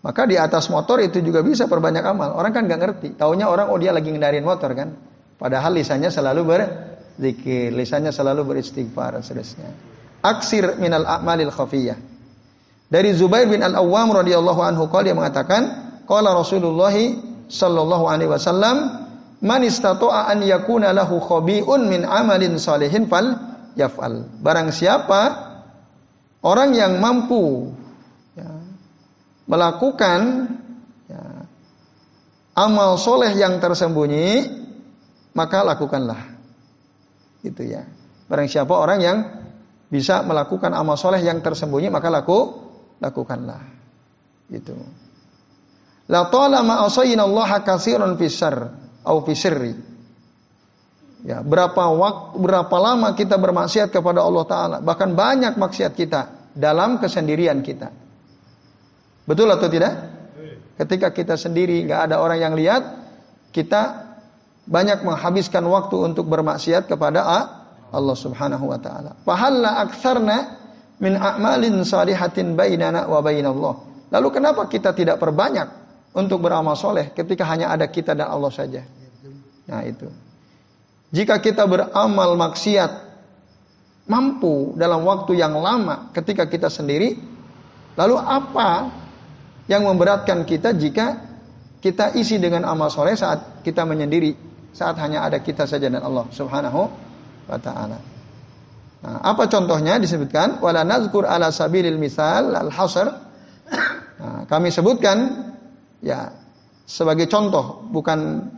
[0.00, 2.32] maka di atas motor itu juga bisa perbanyak amal.
[2.32, 3.08] Orang kan nggak ngerti.
[3.20, 4.96] Taunya orang oh dia lagi ngendarin motor kan.
[5.36, 6.40] Padahal lisannya selalu
[7.20, 9.68] berzikir, lisannya selalu beristighfar seterusnya.
[10.24, 12.00] Aksir minal a'malil khafiyah.
[12.88, 15.62] Dari Zubair bin Al-Awwam radhiyallahu anhu qala dia mengatakan,
[16.08, 16.96] qala Rasulullah
[17.46, 18.76] sallallahu alaihi wasallam,
[19.44, 23.36] man istata'a an yakuna lahu khabi'un min amalin salihin fal
[23.76, 24.26] yaf'al.
[24.40, 25.52] Barang siapa
[26.40, 27.70] orang yang mampu
[28.34, 28.48] ya,
[29.44, 30.50] melakukan
[31.04, 31.46] ya,
[32.58, 34.50] amal soleh yang tersembunyi,
[35.36, 36.29] maka lakukanlah.
[37.40, 37.84] Itu ya.
[38.30, 39.18] Barang siapa orang yang
[39.90, 42.38] bisa melakukan amal soleh yang tersembunyi, maka laku
[43.02, 43.62] lakukanlah.
[44.50, 44.76] Itu.
[46.10, 48.54] La talama asayna Allah katsiran fisar
[49.06, 49.74] au fisirri.
[51.20, 56.96] Ya, berapa waktu berapa lama kita bermaksiat kepada Allah taala, bahkan banyak maksiat kita dalam
[56.96, 57.92] kesendirian kita.
[59.28, 60.10] Betul atau tidak?
[60.80, 62.82] Ketika kita sendiri nggak ada orang yang lihat,
[63.52, 64.09] kita
[64.66, 67.22] banyak menghabiskan waktu untuk bermaksiat kepada
[67.90, 69.16] Allah Subhanahu wa taala.
[69.26, 70.36] Fahalla aktsarna
[71.00, 73.74] min a'malin salihatin bainana wa bainallah.
[74.10, 75.66] Lalu kenapa kita tidak perbanyak
[76.14, 78.82] untuk beramal soleh ketika hanya ada kita dan Allah saja.
[79.70, 80.10] Nah itu.
[81.10, 83.10] Jika kita beramal maksiat
[84.06, 87.18] mampu dalam waktu yang lama ketika kita sendiri,
[87.94, 88.90] lalu apa
[89.70, 91.30] yang memberatkan kita jika
[91.78, 96.26] kita isi dengan amal soleh saat kita menyendiri, saat hanya ada kita saja dan Allah
[96.30, 96.80] Subhanahu
[97.46, 97.98] wa taala.
[99.00, 103.08] Nah, apa contohnya disebutkan wala nazkur ala sabilil misal al hasr.
[104.20, 105.50] Nah, kami sebutkan
[106.00, 106.32] Ya,
[106.88, 108.48] sebagai contoh, bukan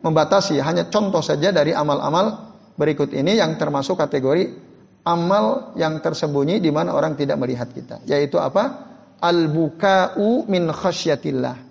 [0.00, 4.56] membatasi, hanya contoh saja dari amal-amal berikut ini yang termasuk kategori
[5.04, 8.00] amal yang tersembunyi di mana orang tidak melihat kita.
[8.08, 8.88] Yaitu apa?
[9.20, 11.68] Al-buka'u min khasyatillah.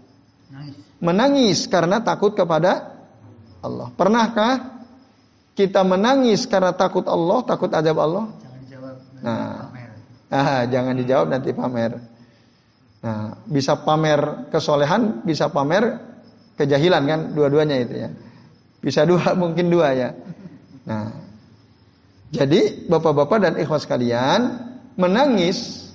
[1.01, 2.96] Menangis karena takut kepada
[3.67, 3.87] Allah.
[3.91, 4.79] Pernahkah
[5.53, 8.25] kita menangis karena takut Allah, takut azab Allah?
[8.39, 8.95] Jangan dijawab.
[9.19, 9.53] Nah,
[10.31, 11.91] ah, jangan dijawab nanti pamer.
[13.03, 15.99] Nah, bisa pamer kesolehan, bisa pamer
[16.55, 18.09] kejahilan kan, dua-duanya itu ya.
[18.79, 20.09] Bisa dua, mungkin dua ya.
[20.87, 21.27] Nah,
[22.31, 25.89] jadi bapak-bapak dan ikhwas kalian menangis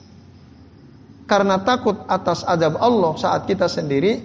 [1.28, 4.20] karena takut atas adab Allah saat kita sendiri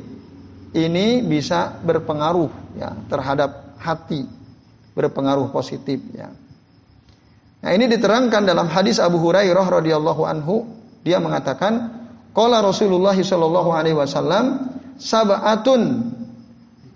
[0.76, 4.30] ini bisa berpengaruh ya terhadap hati,
[4.94, 6.30] berpengaruh positif ya.
[7.58, 10.70] Nah, ini diterangkan dalam hadis Abu Hurairah radhiyallahu anhu,
[11.02, 11.98] dia mengatakan
[12.38, 16.13] Qala Rasulullah sallallahu alaihi wasallam sab'atun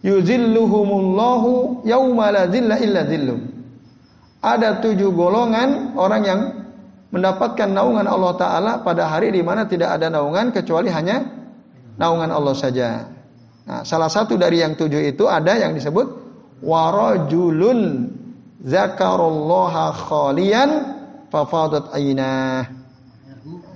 [0.06, 2.46] yuzilluhumullahu yauma la
[2.78, 3.02] illa.
[4.42, 6.42] Ada tujuh golongan orang yang
[7.14, 11.26] mendapatkan naungan Allah Ta'ala pada hari di mana tidak ada naungan kecuali hanya
[11.98, 13.06] naungan Allah saja.
[13.62, 16.08] Nah, salah satu dari yang tujuh itu ada yang disebut
[16.66, 18.10] warajulun
[18.62, 20.70] zakarullaha khalian
[21.30, 22.70] fafadat ainah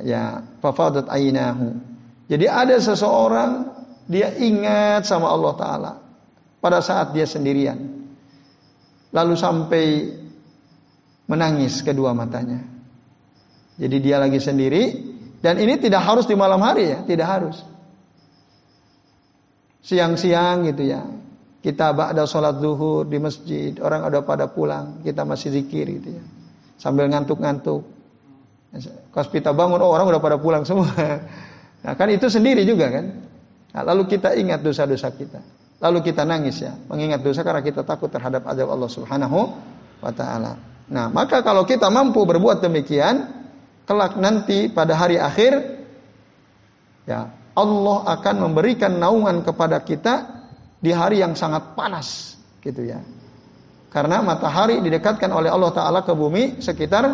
[0.01, 1.77] ya fafadat ainahu.
[2.25, 3.69] Jadi ada seseorang
[4.09, 5.91] dia ingat sama Allah taala
[6.61, 7.77] pada saat dia sendirian.
[9.13, 9.85] Lalu sampai
[11.29, 12.61] menangis kedua matanya.
[13.75, 14.83] Jadi dia lagi sendiri
[15.41, 17.57] dan ini tidak harus di malam hari ya, tidak harus.
[19.85, 21.05] Siang-siang gitu ya.
[21.61, 26.23] Kita ba'da sholat zuhur di masjid, orang ada pada pulang, kita masih zikir gitu ya.
[26.77, 27.81] Sambil ngantuk-ngantuk.
[29.13, 30.89] Pas kita bangun, oh orang udah pada pulang semua.
[31.85, 33.05] Nah kan itu sendiri juga kan.
[33.69, 35.37] Nah, lalu kita ingat dosa-dosa kita.
[35.77, 39.39] Lalu kita nangis ya, mengingat dosa karena kita takut terhadap azab Allah Subhanahu
[40.01, 40.57] wa taala.
[40.89, 43.29] Nah, maka kalau kita mampu berbuat demikian,
[43.85, 45.61] kelak nanti pada hari akhir
[47.05, 50.43] ya, Allah akan memberikan naungan kepada kita
[50.83, 52.99] di hari yang sangat panas gitu ya.
[53.95, 57.07] Karena matahari didekatkan oleh Allah taala ke bumi sekitar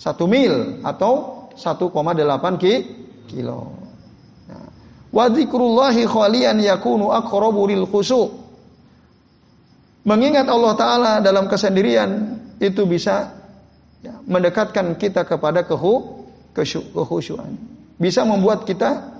[0.00, 1.92] satu mil atau 1,8
[3.28, 3.60] kilo.
[4.48, 4.66] Nah,
[5.12, 7.84] wa khalian yakunu aqrabu lil.
[10.00, 13.36] Mengingat Allah taala dalam kesendirian itu bisa
[14.00, 16.24] ya, mendekatkan kita kepada kehu,
[16.96, 17.60] kehusuan.
[18.00, 19.19] Bisa membuat kita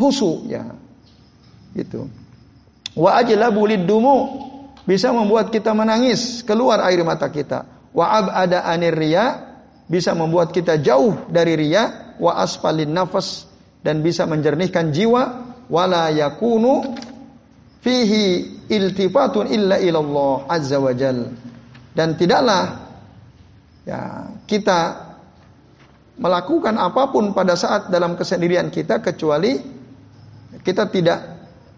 [0.00, 0.72] husu ya.
[1.76, 2.08] Gitu.
[2.96, 4.16] Wa ajlabu dumu
[4.88, 7.68] bisa membuat kita menangis, keluar air mata kita.
[7.92, 9.52] Wa abada anir riya.
[9.90, 12.16] Bisa membuat kita jauh dari riya.
[12.16, 13.44] Wa asfalin nafas
[13.84, 15.52] dan bisa menjernihkan jiwa.
[15.70, 16.96] Wala yakunu
[17.80, 18.24] fihi
[18.68, 21.32] iltifatun illa ilallah azza wajal
[21.96, 22.86] dan tidaklah
[23.88, 25.10] ya kita
[26.20, 29.79] melakukan apa pun pada saat dalam kesendirian kita kecuali
[30.60, 31.18] kita tidak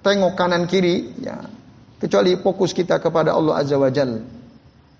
[0.00, 1.36] tengok kanan kiri ya
[2.00, 4.24] kecuali fokus kita kepada Allah azza wajal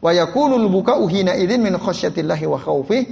[0.03, 3.03] wa yakunul buka'u hina idzin min khasyatillahi wa khaufih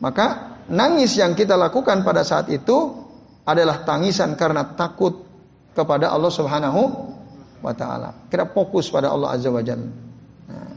[0.00, 3.06] maka nangis yang kita lakukan pada saat itu
[3.48, 5.24] adalah tangisan karena takut
[5.72, 6.80] kepada Allah Subhanahu
[7.62, 8.26] wa taala.
[8.28, 9.88] Kita fokus pada Allah azza wa jalla.
[10.50, 10.72] Nah,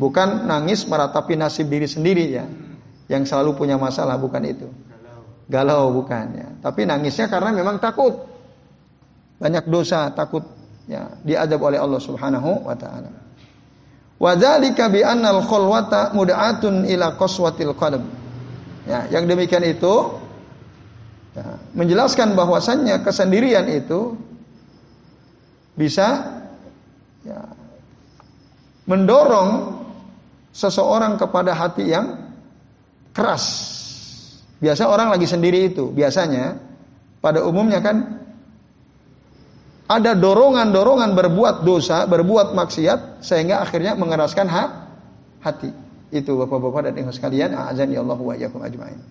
[0.00, 2.44] bukan nangis meratapi nasib diri sendiri ya.
[3.10, 4.68] Yang selalu punya masalah bukan itu.
[5.50, 6.48] Galau bukan ya.
[6.62, 8.29] Tapi nangisnya karena memang takut.
[9.40, 10.44] Banyak dosa, takut
[10.84, 13.08] ya diadab oleh Allah Subhanahu wa taala.
[14.20, 18.04] Wa dzalika bi annal khulwata mud'atun ila qaswatil qalb.
[18.84, 20.20] Ya, yang demikian itu
[21.32, 24.20] ya, menjelaskan bahwasannya kesendirian itu
[25.72, 26.36] bisa
[27.24, 27.56] ya,
[28.84, 29.80] mendorong
[30.52, 32.28] seseorang kepada hati yang
[33.16, 33.44] keras.
[34.60, 36.60] Biasa orang lagi sendiri itu, biasanya
[37.24, 38.19] pada umumnya kan
[39.90, 44.64] ada dorongan-dorongan berbuat dosa, berbuat maksiat sehingga akhirnya mengeraskan ha
[45.42, 45.74] hati.
[46.14, 49.02] Itu Bapak-bapak dan Ibu sekalian, azan ya Allah wa iyyakum ajmain.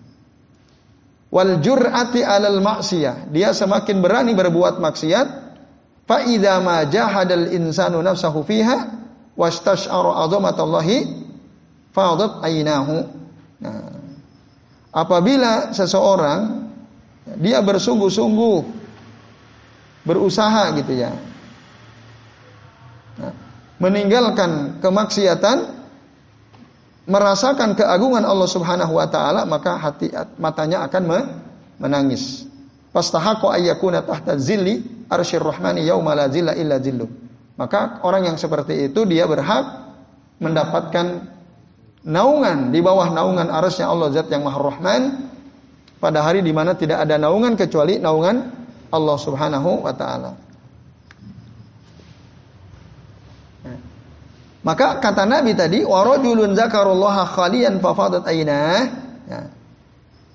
[1.36, 3.28] Wal jur'ati 'alal maksiyah.
[3.28, 5.28] Dia semakin berani berbuat maksiat
[6.08, 9.04] fa idza ma jahadal insanu nafsahu fiha
[9.36, 10.98] wastash'ara 'azamatallahi
[11.92, 13.04] fadat aynahu.
[13.60, 14.00] Nah,
[14.96, 16.72] apabila seseorang
[17.36, 18.79] dia bersungguh-sungguh
[20.10, 21.14] berusaha gitu ya.
[23.22, 23.34] Nah,
[23.78, 25.70] meninggalkan kemaksiatan,
[27.06, 30.10] merasakan keagungan Allah Subhanahu wa taala, maka hati
[30.42, 31.04] matanya akan
[31.78, 32.50] menangis.
[32.90, 37.06] Pastahaqqa ayyakuna tahta zilli arsyir rahmani yauma la illa zillu.
[37.54, 39.94] Maka orang yang seperti itu dia berhak
[40.42, 41.28] mendapatkan
[42.08, 45.02] naungan di bawah naungan arasnya Allah Zat yang Maha Rahman
[46.00, 48.59] pada hari di mana tidak ada naungan kecuali naungan
[48.90, 50.32] Allah Subhanahu wa taala.
[54.60, 58.92] Maka kata Nabi tadi, warajulun zakarullaha khalian fafadat ainah.
[59.24, 59.42] Ya.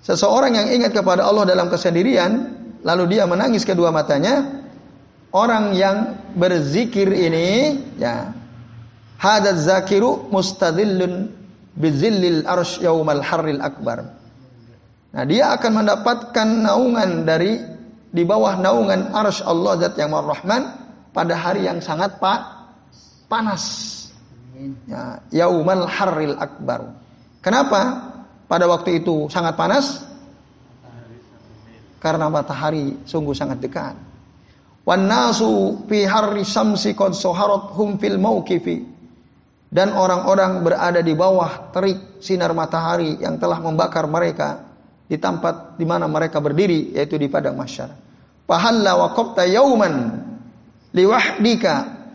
[0.01, 4.65] Seseorang yang ingat kepada Allah dalam kesendirian, lalu dia menangis kedua matanya.
[5.35, 8.33] Orang yang berzikir ini, ya,
[9.21, 11.35] hadad zakiru mustadillun
[11.77, 14.15] bizillil arsh yaumal harril akbar.
[15.15, 17.61] Nah, dia akan mendapatkan naungan dari
[18.15, 20.63] di bawah naungan arsy Allah zat yang Rahman
[21.11, 22.71] pada hari yang sangat pak
[23.27, 23.91] panas.
[24.87, 26.95] Ya, yaumal harril akbar.
[27.43, 28.15] Kenapa?
[28.47, 30.07] Pada waktu itu sangat panas?
[31.99, 33.99] Karena matahari sungguh sangat dekat.
[34.87, 38.95] Wan nasu fi harri syamsi qad saharat hum fil mauqifi.
[39.75, 44.74] Dan orang-orang berada di bawah terik sinar matahari yang telah membakar mereka
[45.05, 47.93] di tempat di mana mereka berdiri yaitu di padang mahsyar
[48.49, 50.25] fahalla waqafta yauman
[50.95, 51.73] liwahdika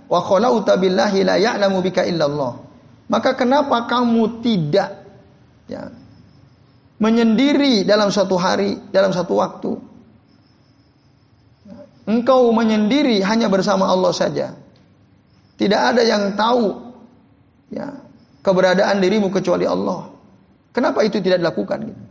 [0.09, 2.57] wa khalauta billahi la ya'lamu bika illallah.
[3.09, 4.89] Maka kenapa kamu tidak
[5.69, 5.89] ya,
[6.97, 9.71] menyendiri dalam satu hari, dalam satu waktu?
[12.09, 14.57] Engkau menyendiri hanya bersama Allah saja.
[15.59, 16.73] Tidak ada yang tahu
[17.69, 18.01] ya,
[18.41, 20.09] keberadaan dirimu kecuali Allah.
[20.73, 21.89] Kenapa itu tidak dilakukan?
[21.89, 22.03] Gitu?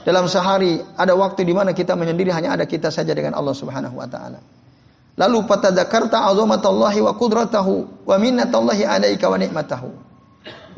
[0.00, 4.00] Dalam sehari ada waktu di mana kita menyendiri hanya ada kita saja dengan Allah Subhanahu
[4.00, 4.40] wa taala.
[5.20, 9.90] Lalu patadzakarta azamatallahi wa qudratahu wa minnatallahi 'alaika wa nikmatahu.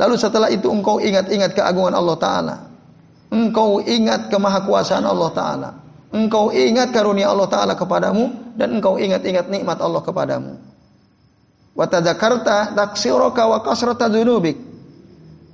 [0.01, 2.57] Lalu setelah itu engkau ingat-ingat keagungan Allah taala.
[3.31, 5.71] Engkau ingat kemahakuasaan Allah taala.
[6.13, 10.59] Engkau ingat karunia Allah taala kepadamu dan engkau ingat-ingat nikmat Allah kepadamu.
[11.73, 14.59] Wa tadzakarta taksiraka wa kasrata dzunubik.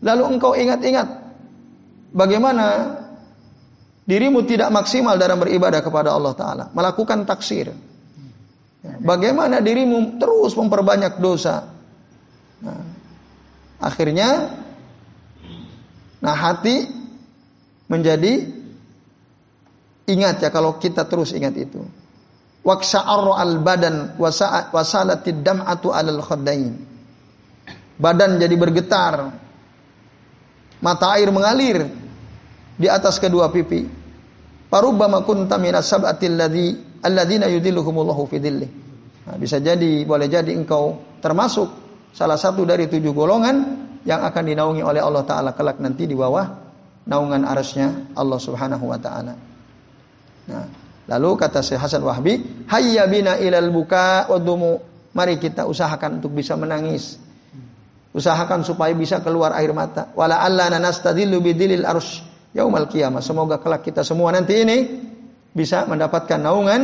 [0.03, 1.07] Lalu engkau ingat-ingat
[2.11, 2.65] bagaimana
[4.09, 6.65] dirimu tidak maksimal dalam beribadah kepada Allah Ta'ala.
[6.73, 7.69] Melakukan taksir.
[9.05, 11.69] Bagaimana dirimu terus memperbanyak dosa.
[12.65, 12.83] Nah,
[13.85, 14.57] akhirnya,
[16.25, 16.89] nah hati
[17.85, 18.49] menjadi
[20.09, 21.85] ingat ya kalau kita terus ingat itu.
[22.65, 24.17] Waksa'arru al badan
[24.73, 26.75] wasalatid dam'atu alal khaddain.
[28.01, 29.37] Badan jadi bergetar.
[30.79, 31.98] Mata air mengalir
[32.79, 33.83] di atas kedua pipi.
[34.71, 36.69] Parubbama kunta minas sab'atil ladzi
[37.03, 38.71] alladzina yudhilluhumullahu fi dhillih.
[39.29, 41.69] Nah, bisa jadi boleh jadi engkau termasuk
[42.15, 43.57] salah satu dari tujuh golongan
[44.07, 46.47] yang akan dinaungi oleh Allah taala kelak nanti di bawah
[47.09, 49.35] naungan arasnya Allah Subhanahu wa taala.
[50.49, 50.65] Nah,
[51.09, 54.81] lalu kata Syekh Hasan Wahbi, hayya bina ilal buka wadumu.
[55.17, 57.17] Mari kita usahakan untuk bisa menangis.
[58.13, 60.13] Usahakan supaya bisa keluar air mata.
[60.13, 63.21] Wala alla nastadillu bidilil arsh yaumal kiamah.
[63.25, 64.79] Semoga kelak kita semua nanti ini
[65.53, 66.83] bisa mendapatkan naungan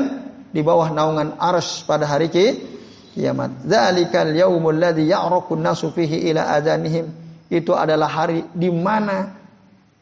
[0.50, 3.64] di bawah naungan ars pada hari kiamat.
[3.64, 7.10] Dzalikal yaumul ladzi ya'raqun nasu fihi ila adanihim.
[7.52, 9.30] Itu adalah hari di mana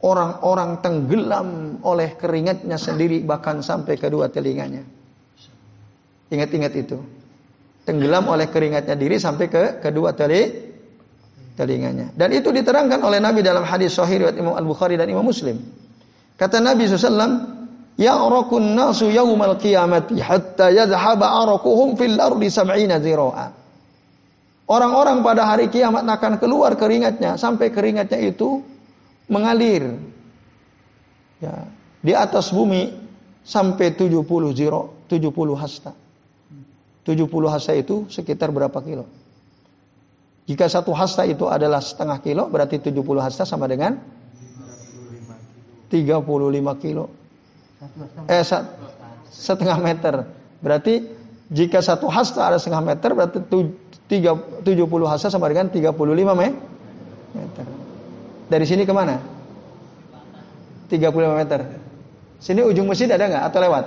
[0.03, 1.49] orang-orang tenggelam
[1.85, 4.83] oleh keringatnya sendiri bahkan sampai kedua telinganya.
[6.33, 6.99] Ingat-ingat itu.
[7.83, 10.72] tenggelam oleh keringatnya diri sampai ke kedua tali
[11.57, 12.13] telinganya.
[12.17, 15.61] Dan itu diterangkan oleh Nabi dalam hadis sahih riwayat Imam Al-Bukhari dan Imam Muslim.
[16.37, 17.63] Kata Nabi SAW,
[18.01, 23.53] Ya'rakun nasu yawmal qiyamati hatta yadhhaba arakuhum fil ardi sab'ina zira'a.
[24.65, 28.65] Orang-orang pada hari kiamat akan keluar keringatnya sampai keringatnya itu
[29.29, 30.01] mengalir
[31.45, 31.69] ya,
[32.01, 32.89] di atas bumi
[33.45, 34.25] sampai 70
[34.57, 35.29] ziro, 70
[35.61, 35.93] hasta.
[37.05, 39.05] 70 hasta itu sekitar berapa kilo?
[40.53, 43.97] Jika satu hasta itu adalah setengah kilo, berarti 70 hasta sama dengan
[45.89, 47.09] 35 kilo.
[48.29, 48.45] Eh,
[49.33, 50.29] setengah meter.
[50.61, 51.09] Berarti
[51.49, 57.65] jika satu hasta ada setengah meter, berarti 70 hasta sama dengan 35 meter.
[58.53, 59.25] Dari sini ke mana?
[60.93, 61.61] 35 meter.
[62.45, 63.85] Sini ujung masjid ada nggak atau lewat?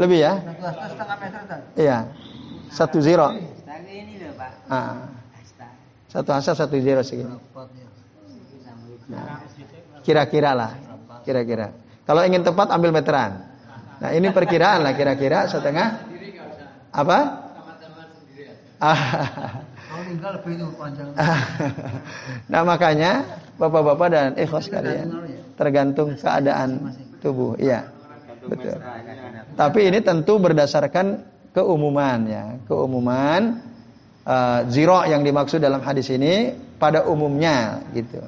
[0.00, 0.40] Lebih ya?
[1.76, 1.98] Iya.
[2.72, 3.28] Satu zero.
[4.72, 5.17] Ah.
[6.08, 7.36] Satu asap satu zero segini.
[9.08, 9.44] Nah,
[10.00, 10.72] kira-kira lah,
[11.24, 11.72] kira-kira.
[12.08, 13.44] Kalau ingin tepat ambil meteran.
[13.98, 16.00] Nah ini perkiraan lah kira-kira setengah.
[16.88, 17.44] Apa?
[22.48, 23.26] nah makanya
[23.58, 25.10] bapak-bapak dan ikhlas kalian
[25.58, 27.58] tergantung keadaan tubuh.
[27.58, 27.90] Iya,
[28.46, 28.78] betul.
[29.58, 33.67] Tapi ini tentu berdasarkan keumuman ya, keumuman
[34.28, 38.20] uh, ziro yang dimaksud dalam hadis ini pada umumnya gitu.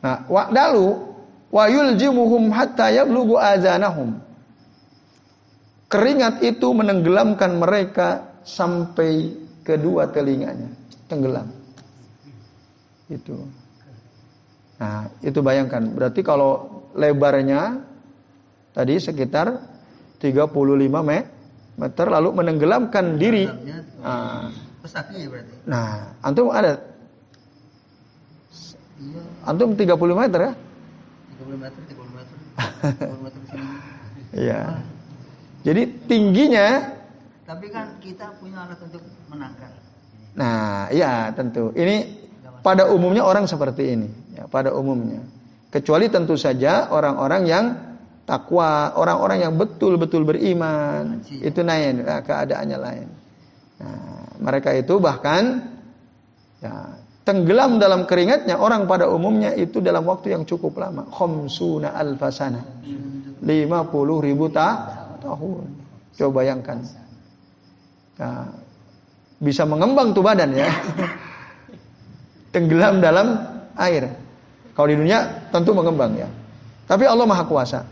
[0.00, 0.86] Nah, wa'dalu
[1.52, 4.16] wa yuljimuhum hatta yablugu azanahum.
[5.88, 9.32] Keringat itu menenggelamkan mereka sampai
[9.64, 10.68] kedua telinganya,
[11.08, 11.48] tenggelam.
[13.08, 13.48] Itu.
[14.78, 15.80] Nah, itu bayangkan.
[15.96, 17.80] Berarti kalau lebarnya
[18.76, 19.48] tadi sekitar
[20.20, 20.52] 35
[21.80, 23.48] meter lalu menenggelamkan diri.
[24.04, 25.54] Nah, Berarti.
[25.66, 26.78] Nah, antum ada
[28.98, 29.22] Iya.
[29.46, 30.52] Antum 30 meter ya?
[31.38, 32.36] 30 meter, 30 meter.
[33.14, 33.66] 30 meter sini.
[34.34, 34.62] Iya.
[35.62, 36.98] Jadi tingginya
[37.48, 39.00] tapi kan kita punya alat untuk
[39.32, 39.72] menangkal.
[40.36, 41.72] Nah, iya tentu.
[41.72, 42.28] Ini
[42.60, 45.24] pada umumnya orang seperti ini, ya, pada umumnya.
[45.72, 47.64] Kecuali tentu saja orang-orang yang
[48.28, 53.08] takwa, orang-orang yang betul-betul beriman, itu lain, nah, keadaannya lain.
[53.78, 55.70] Nah, mereka itu bahkan
[56.58, 61.06] ya, tenggelam dalam keringatnya orang pada umumnya itu dalam waktu yang cukup lama.
[61.12, 62.64] Khomsuna alfasana.
[63.38, 64.68] 50 ribu ta
[65.22, 65.64] tahun.
[66.18, 66.82] Coba bayangkan.
[68.18, 68.50] Nah,
[69.38, 70.66] bisa mengembang tuh badan ya.
[72.54, 73.38] tenggelam dalam
[73.78, 74.10] air.
[74.74, 76.26] Kalau di dunia tentu mengembang ya.
[76.90, 77.86] Tapi Allah Maha Kuasa.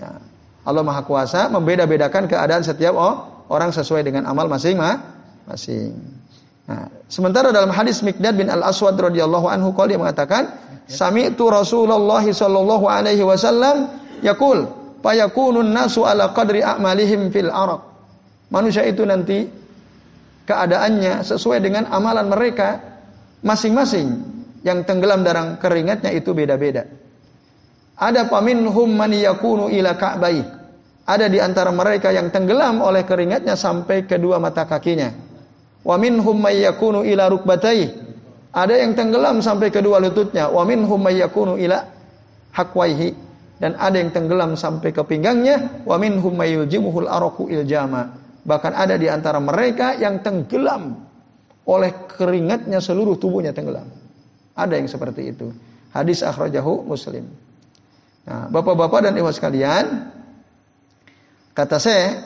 [0.00, 0.16] Ya.
[0.64, 5.16] Allah Maha Kuasa membeda-bedakan keadaan setiap oh, orang sesuai dengan amal masing-masing
[5.46, 5.94] masing.
[6.66, 10.50] Nah, sementara dalam hadis Mikdad bin Al Aswad radhiyallahu anhu kalau dia mengatakan,
[10.90, 13.86] "Sami'tu Rasulullah sallallahu alaihi wasallam
[14.18, 14.66] yaqul,
[14.98, 17.86] fayakunun nasu ala qadri a'malihim fil araq."
[18.50, 19.46] Manusia itu nanti
[20.46, 22.82] keadaannya sesuai dengan amalan mereka
[23.46, 24.26] masing-masing
[24.66, 26.90] yang tenggelam dalam keringatnya itu beda-beda.
[27.94, 30.42] Ada paminhum man yakunu ila ka'bai.
[31.06, 35.14] Ada di antara mereka yang tenggelam oleh keringatnya sampai kedua mata kakinya.
[35.86, 38.04] Wa minhum may yakunu ila rukbatai.
[38.50, 40.50] Ada yang tenggelam sampai kedua lututnya.
[40.50, 41.86] Wa minhum may yakunu ila
[42.50, 43.14] hakwaihi.
[43.56, 45.86] Dan ada yang tenggelam sampai ke pinggangnya.
[45.86, 48.18] Wa minhum may yuljimuhul araku iljama.
[48.42, 51.06] Bahkan ada di antara mereka yang tenggelam
[51.66, 53.86] oleh keringatnya seluruh tubuhnya tenggelam.
[54.58, 55.54] Ada yang seperti itu.
[55.94, 57.30] Hadis akhrajahu Muslim.
[58.26, 60.15] Nah, Bapak-bapak dan ibu sekalian,
[61.56, 62.20] kata saya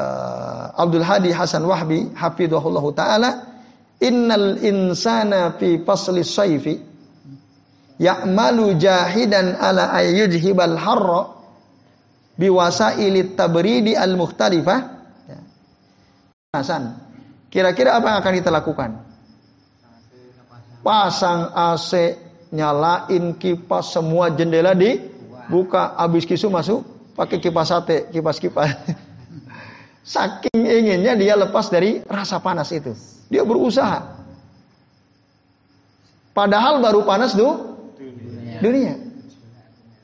[0.00, 3.30] uh, Abdul Hadi Hasan Wahbi hafidhahullah taala
[4.00, 6.74] innal insana fi fasli sayfi
[8.00, 11.36] ya'malu jahidan ala ayyujhibal harra
[12.40, 14.78] biwasailit tabridi al mukhtalifah
[15.28, 15.38] ya.
[16.56, 16.96] Hasan
[17.52, 18.90] kira-kira apa yang akan kita lakukan?
[20.80, 22.16] Pasang AC
[22.56, 28.72] nyalain kipas semua jendela dibuka habis kisu masuk pakai kipas sate kipas kipas
[30.00, 32.96] Saking inginnya dia lepas dari rasa panas itu.
[33.30, 34.18] Dia berusaha.
[36.34, 37.78] Padahal baru panas tuh
[38.58, 38.96] dunia.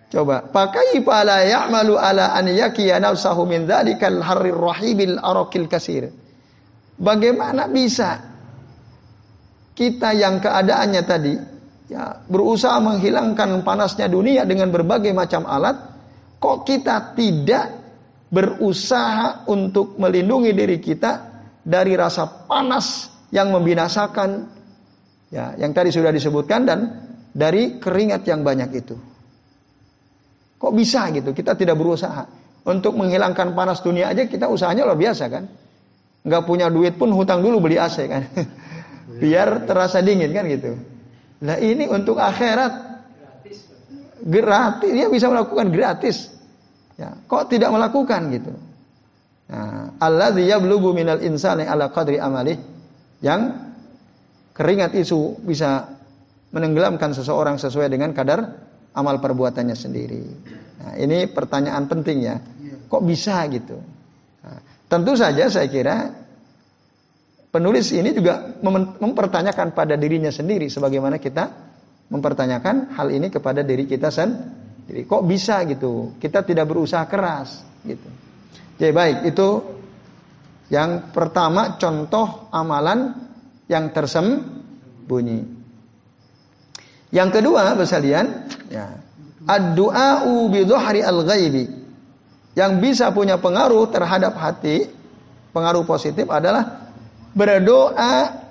[0.06, 6.14] Coba, pakai pala ya'malu ala an yakiya nafsahu min dzalikal harrir rahibil arakil kasir.
[6.96, 8.22] Bagaimana bisa
[9.74, 11.34] kita yang keadaannya tadi
[11.90, 15.95] ya berusaha menghilangkan panasnya dunia dengan berbagai macam alat,
[16.36, 17.66] kok kita tidak
[18.30, 21.12] berusaha untuk melindungi diri kita
[21.62, 24.50] dari rasa panas yang membinasakan
[25.30, 26.80] ya yang tadi sudah disebutkan dan
[27.36, 28.96] dari keringat yang banyak itu.
[30.56, 31.36] Kok bisa gitu?
[31.36, 32.24] Kita tidak berusaha
[32.64, 35.44] untuk menghilangkan panas dunia aja kita usahanya luar biasa kan?
[36.26, 38.26] Nggak punya duit pun hutang dulu beli AC kan?
[39.22, 40.74] Biar terasa dingin kan gitu.
[41.44, 42.85] Nah ini untuk akhirat
[44.26, 46.34] gratis dia bisa melakukan gratis.
[46.96, 48.52] Ya, kok tidak melakukan gitu?
[49.46, 52.58] Nah, alladzi yablughu minal insani ala qadri amalih
[53.22, 53.70] yang
[54.56, 55.92] keringat itu bisa
[56.50, 58.42] menenggelamkan seseorang sesuai dengan kadar
[58.96, 60.24] amal perbuatannya sendiri.
[60.82, 62.36] Nah, ini pertanyaan penting ya.
[62.88, 63.76] Kok bisa gitu?
[64.42, 64.58] Nah,
[64.88, 66.10] tentu saja saya kira
[67.52, 68.56] penulis ini juga
[69.00, 71.65] mempertanyakan pada dirinya sendiri sebagaimana kita
[72.06, 75.06] mempertanyakan hal ini kepada diri kita sendiri.
[75.06, 76.14] Kok bisa gitu?
[76.22, 78.08] Kita tidak berusaha keras gitu.
[78.76, 79.48] Jadi baik, itu
[80.68, 83.14] yang pertama contoh amalan
[83.66, 85.56] yang tersembunyi.
[87.14, 89.00] Yang kedua, Basalian, ya,
[89.46, 91.64] ad-du'a'u bi al-ghaibi.
[92.56, 94.88] Yang bisa punya pengaruh terhadap hati,
[95.52, 96.92] pengaruh positif adalah
[97.36, 98.45] berdoa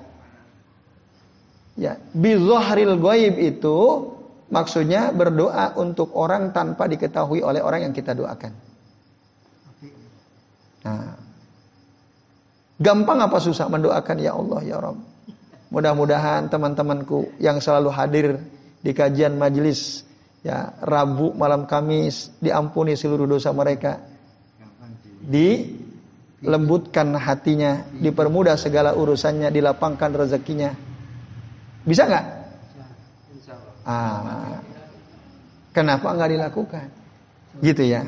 [1.76, 3.78] ya bi ghaib itu
[4.50, 8.54] maksudnya berdoa untuk orang tanpa diketahui oleh orang yang kita doakan.
[10.86, 11.18] Nah,
[12.78, 15.02] gampang apa susah mendoakan ya Allah ya Rabb.
[15.74, 18.38] Mudah-mudahan teman-temanku yang selalu hadir
[18.86, 20.06] di kajian majelis
[20.46, 23.98] ya Rabu malam Kamis diampuni seluruh dosa mereka.
[25.26, 30.85] Dilembutkan hatinya, dipermudah segala urusannya, dilapangkan rezekinya.
[31.86, 32.26] Bisa nggak?
[33.86, 34.58] Ah,
[35.70, 36.88] kenapa nggak dilakukan?
[37.62, 38.02] Gitu ya.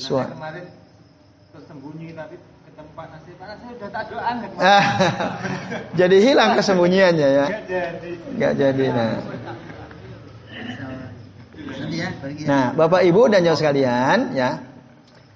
[0.00, 0.32] Suara
[1.56, 4.36] tersembunyi tapi ke tempat nasi panas saya udah tak doan.
[6.00, 7.46] jadi hilang kesembunyiannya ya.
[8.36, 8.84] Gak jadi.
[8.92, 9.12] nah.
[12.46, 14.60] Nah, Bapak Ibu dan jauh sekalian ya.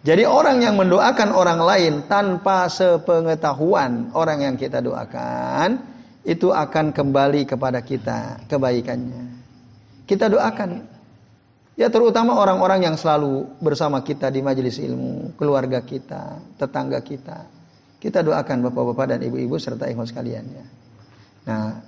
[0.01, 5.89] Jadi orang yang mendoakan orang lain tanpa sepengetahuan orang yang kita doakan
[6.25, 9.41] itu akan kembali kepada kita kebaikannya.
[10.05, 11.01] Kita doakan
[11.81, 17.49] Ya terutama orang-orang yang selalu bersama kita di majelis ilmu, keluarga kita, tetangga kita.
[17.97, 20.64] Kita doakan bapak-bapak dan ibu-ibu serta ikhwan sekalian ya.
[21.49, 21.81] Nah,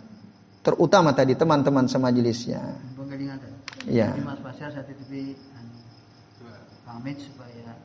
[0.64, 2.72] terutama tadi teman-teman semajelisnya.
[4.24, 5.36] Mas Pasir saya titipi
[6.88, 7.76] pamit supaya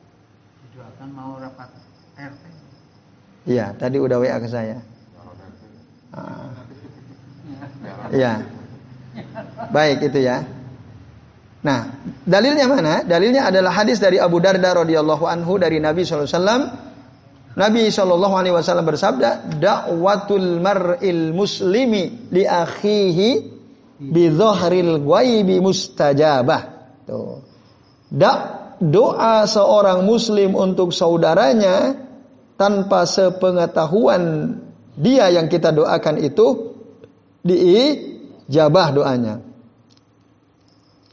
[0.64, 1.68] didoakan mau rapat
[2.16, 2.44] RT.
[3.52, 4.80] Iya, tadi udah WA ke saya.
[8.12, 8.32] Iya.
[9.72, 10.46] Baik itu ya.
[11.58, 11.90] Nah,
[12.22, 13.02] dalilnya mana?
[13.02, 16.62] Dalilnya adalah hadis dari Abu Darda radhiyallahu anhu dari Nabi sallallahu alaihi wasallam.
[17.58, 23.28] Nabi sallallahu alaihi wasallam bersabda, "Da'watul mar'il muslimi li akhihi
[23.98, 26.60] bi dhahril ghaibi mustajabah."
[27.10, 27.42] Tuh.
[28.08, 28.32] Da
[28.78, 31.98] doa seorang muslim untuk saudaranya
[32.54, 34.54] tanpa sepengetahuan
[34.98, 36.74] dia yang kita doakan itu
[37.46, 39.34] diijabah doanya.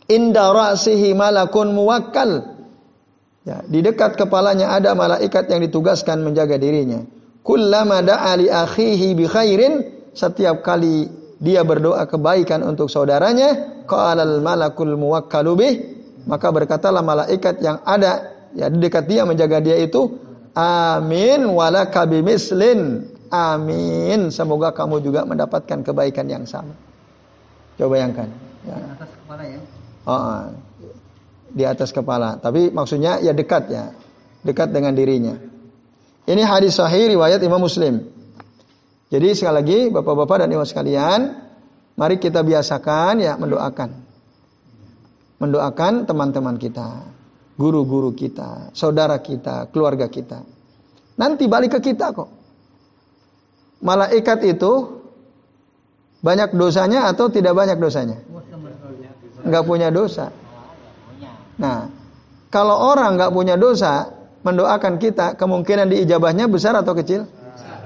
[0.09, 2.57] Inda ra'sihi malakun muwakkal.
[3.45, 7.05] Ya, di dekat kepalanya ada malaikat yang ditugaskan menjaga dirinya.
[7.45, 9.85] Kullama da'a li akhihi bi khairin,
[10.17, 11.05] setiap kali
[11.37, 15.73] dia berdoa kebaikan untuk saudaranya, qalal malakul muwakkalu bih,
[16.25, 20.17] maka berkatalah malaikat yang ada ya di dekat dia menjaga dia itu,
[20.57, 23.13] amin walaka bimislin.
[23.33, 24.29] Amin.
[24.29, 26.73] Semoga kamu juga mendapatkan kebaikan yang sama.
[27.75, 28.29] Coba bayangkan.
[28.65, 28.77] Ya.
[28.95, 29.59] Atas kepala ya.
[30.05, 30.41] Oh,
[31.51, 32.29] di atas kepala.
[32.37, 33.91] Tapi maksudnya ya dekat ya.
[34.45, 35.35] Dekat dengan dirinya.
[36.25, 38.01] Ini hadis sahih riwayat Imam Muslim.
[39.09, 41.19] Jadi sekali lagi Bapak-bapak dan Ibu sekalian,
[41.93, 43.89] mari kita biasakan ya mendoakan.
[45.37, 47.05] Mendoakan teman-teman kita,
[47.53, 50.41] guru-guru kita, saudara kita, keluarga kita.
[51.15, 52.44] Nanti balik ke kita kok.
[53.83, 55.03] Malaikat itu
[56.23, 58.17] banyak dosanya atau tidak banyak dosanya?
[59.45, 60.33] nggak punya dosa.
[61.61, 61.87] Nah,
[62.49, 64.09] kalau orang nggak punya dosa
[64.41, 67.29] mendoakan kita, kemungkinan diijabahnya besar atau kecil?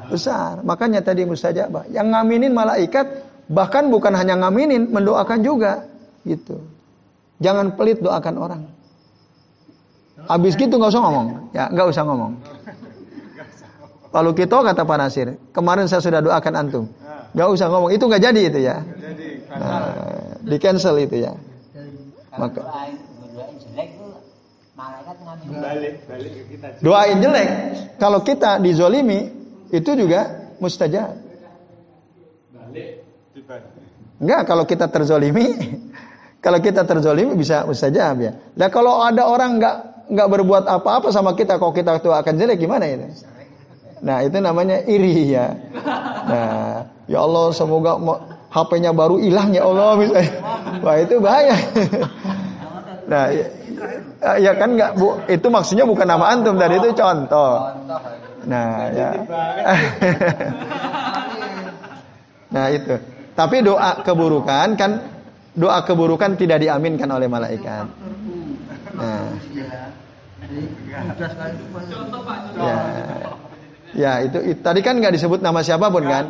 [0.10, 0.66] Besar.
[0.66, 1.92] Makanya tadi mustajabah.
[1.92, 3.06] Yang ngaminin malaikat
[3.52, 5.86] bahkan bukan hanya ngaminin, mendoakan juga,
[6.26, 6.66] gitu.
[7.40, 8.62] Jangan pelit doakan orang.
[10.28, 12.32] Habis gitu nggak usah ngomong, ya nggak usah ngomong.
[14.10, 16.84] Kalau kita kata Pak Nasir, kemarin saya sudah doakan antum,
[17.38, 18.82] nggak usah ngomong, itu nggak jadi itu ya.
[19.54, 19.94] Nah,
[20.42, 21.34] di cancel itu ya.
[22.34, 22.62] Maka
[25.50, 26.68] Balik, balik ke kita.
[26.80, 27.50] Doain jelek.
[28.00, 29.28] Kalau kita dizolimi
[29.72, 31.16] itu juga mustajab.
[34.20, 35.46] Enggak, kalau kita terzolimi,
[36.44, 38.32] kalau kita terzolimi bisa mustajab ya.
[38.56, 39.76] Nah kalau ada orang enggak
[40.08, 43.08] enggak berbuat apa-apa sama kita, kalau kita itu akan jelek gimana itu?
[44.00, 45.52] Nah itu namanya iri ya.
[46.30, 50.32] Nah ya Allah semoga mo- HP-nya baru hilang ya Allah misalnya.
[50.82, 51.58] Wah itu bahaya.
[53.10, 53.46] Nah ya,
[54.38, 57.54] ya kan enggak bu, itu maksudnya bukan nama antum tadi itu contoh.
[58.46, 59.10] Nah ya.
[62.50, 62.98] Nah itu.
[63.38, 64.92] Tapi doa keburukan kan
[65.54, 67.86] doa keburukan tidak diaminkan oleh malaikat.
[68.98, 69.30] Nah,
[72.58, 72.78] Ya.
[73.94, 74.22] Itu ya.
[74.22, 76.26] Ya itu, it- tadi kan nggak disebut nama siapa pun kan.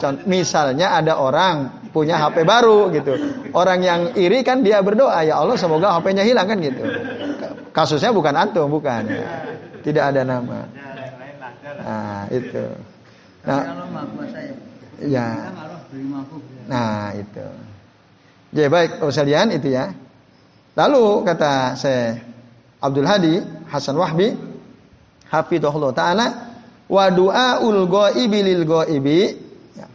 [0.00, 3.12] Con- misalnya ada orang punya HP baru gitu.
[3.52, 6.82] Orang yang iri kan dia berdoa ya Allah semoga HP-nya hilang kan gitu.
[7.72, 9.06] Kasusnya bukan antum bukan.
[9.84, 10.66] Tidak ada nama.
[11.82, 12.64] Nah itu.
[13.42, 13.62] Nah,
[15.02, 15.26] ya.
[15.26, 15.26] ya.
[16.70, 17.46] Nah itu.
[18.52, 19.90] Jadi baik Bapak sekalian itu ya.
[20.76, 22.20] Lalu kata saya
[22.80, 23.34] Abdul Hadi
[23.68, 24.32] Hasan Wahbi
[25.32, 26.26] Hafidhullah Ta'ala
[26.92, 29.20] wa du'aul ghaibi lil ghaibi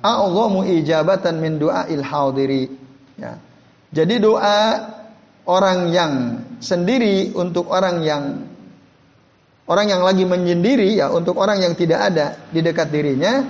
[0.02, 2.66] a'zamu ijabatan min du'ail hadiri.
[3.22, 3.38] Ya.
[3.94, 4.62] Jadi doa
[5.46, 6.14] orang yang
[6.58, 8.24] sendiri untuk orang yang
[9.70, 13.46] orang yang lagi menyendiri ya untuk orang yang tidak ada di dekat dirinya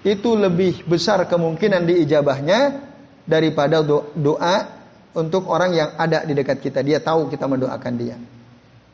[0.00, 2.88] itu lebih besar kemungkinan diijabahnya
[3.28, 4.80] daripada do- doa
[5.12, 6.80] untuk orang yang ada di dekat kita.
[6.80, 8.16] Dia tahu kita mendoakan dia.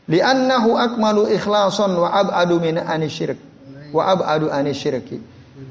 [0.06, 3.55] Li'annahu akmalu ikhlason wa ab'adu min anisyirk.
[3.92, 5.18] Wa ab'adu anisyirki.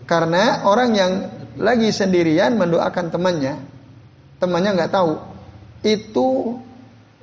[0.10, 1.14] Karena orang yang
[1.62, 3.56] lagi sendirian mendoakan temannya,
[4.42, 5.14] temannya nggak tahu,
[5.86, 6.58] itu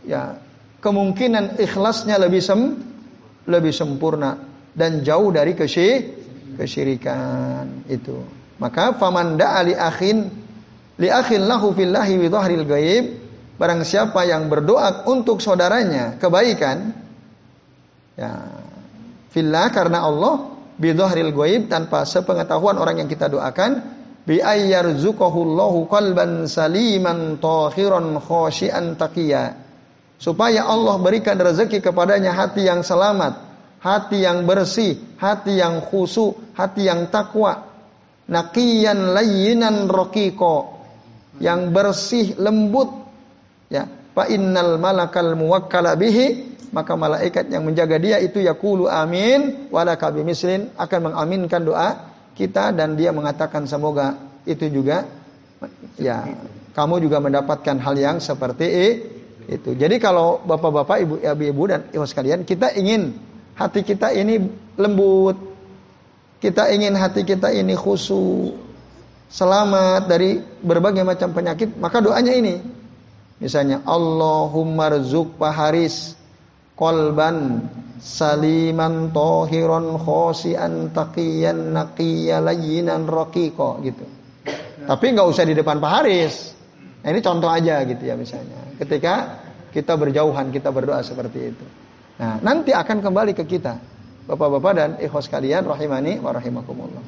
[0.06, 0.38] ya
[0.78, 2.78] kemungkinan ikhlasnya lebih sem
[3.50, 4.38] lebih sempurna
[4.72, 6.14] dan jauh dari kesy
[6.54, 8.22] kesyirikan itu.
[8.62, 10.30] Maka faman da'a li akhin
[11.02, 13.04] li akhin lahu fillahi bi dhahril ghaib
[13.58, 16.94] barang siapa yang berdoa untuk saudaranya kebaikan
[18.18, 18.32] ya
[19.32, 23.82] fillah karena Allah bi dhahril ghaib tanpa sepengetahuan orang yang kita doakan
[24.22, 29.62] bi ayyarzuqahullahu qalban saliman tahiran khashian taqiyya
[30.22, 33.42] supaya Allah berikan rezeki kepadanya hati yang selamat,
[33.82, 37.66] hati yang bersih, hati yang khusyuk, hati yang takwa,
[38.30, 40.56] naqiyan layyinan raqiqa,
[41.42, 43.02] yang bersih lembut.
[43.66, 50.08] Ya, fa innal malakal muwakkala bihi, maka malaikat yang menjaga dia itu yaqulu amin walaka
[50.08, 54.16] bimislin akan mengaminkan doa kita dan dia mengatakan semoga
[54.48, 55.04] itu juga
[56.00, 56.24] ya
[56.72, 58.68] kamu juga mendapatkan hal yang seperti
[59.46, 59.76] itu.
[59.76, 63.12] Jadi kalau bapak-bapak, ibu, ibu dan ibu sekalian, kita ingin
[63.54, 64.40] hati kita ini
[64.80, 65.36] lembut,
[66.40, 68.56] kita ingin hati kita ini khusyuk,
[69.28, 72.56] selamat dari berbagai macam penyakit, maka doanya ini.
[73.42, 76.14] Misalnya Allahumma rzuk paharis
[76.74, 77.68] kolban
[78.02, 84.04] saliman tohiron khosian taqiyan naqiya layyinan raqiqa gitu.
[84.82, 86.34] Tapi nggak usah di depan Pak Haris.
[87.02, 88.58] Nah, ini contoh aja gitu ya misalnya.
[88.78, 91.66] Ketika kita berjauhan, kita berdoa seperti itu.
[92.18, 93.78] Nah, nanti akan kembali ke kita.
[94.26, 97.02] Bapak-bapak dan ikhwas kalian rahimani wa rahimakumullah.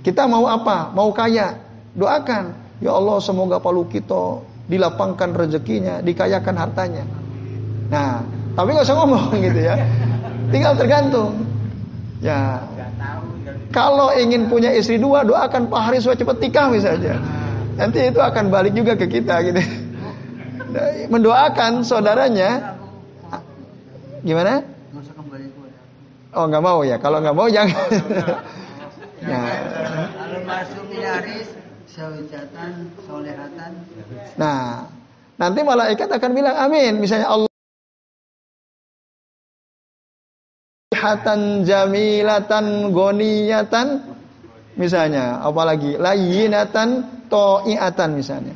[0.00, 0.92] Kita mau apa?
[0.92, 1.56] Mau kaya.
[1.96, 2.44] Doakan.
[2.80, 7.04] Ya Allah semoga Palu kita dilapangkan rezekinya, dikayakan hartanya.
[7.92, 9.74] Nah, tapi nggak usah ngomong gitu ya.
[10.50, 11.46] Tinggal tergantung.
[12.20, 12.60] Ya.
[13.70, 17.14] Kalau ingin punya istri dua, doakan Pak Haris supaya cepat nikah misalnya.
[17.78, 19.62] Nanti itu akan balik juga ke kita gitu.
[21.14, 22.76] Mendoakan saudaranya.
[24.20, 24.60] Gimana?
[26.34, 26.98] Oh nggak mau ya.
[26.98, 27.90] Kalau nggak mau jangan.
[29.22, 29.40] ya.
[30.14, 31.48] Kalau masuk ilaris
[31.90, 33.72] sawijatan solehatan
[34.38, 34.86] Nah,
[35.38, 37.02] nanti malaikat akan bilang amin.
[37.02, 37.49] Misalnya Allah
[41.00, 44.04] hatan jamilatan goniyatan
[44.76, 45.40] misalnya.
[45.40, 48.54] Apalagi layinatan toiatan misalnya.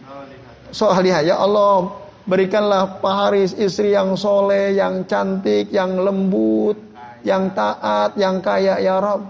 [0.69, 6.77] Soalnya ya Allah berikanlah Pak Haris istri yang soleh yang cantik yang lembut
[7.25, 9.25] yang taat yang kaya ya Rob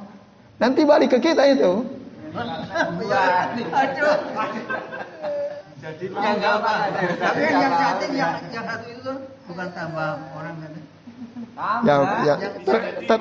[0.59, 1.85] nanti balik ke kita itu.
[5.85, 6.75] Jadi ya enggak apa
[7.21, 9.13] tapi yang cantik yang yang satu itu
[9.45, 10.73] bukan tambah orang kan
[11.87, 11.95] ya
[12.27, 13.19] ya yang ter, ter,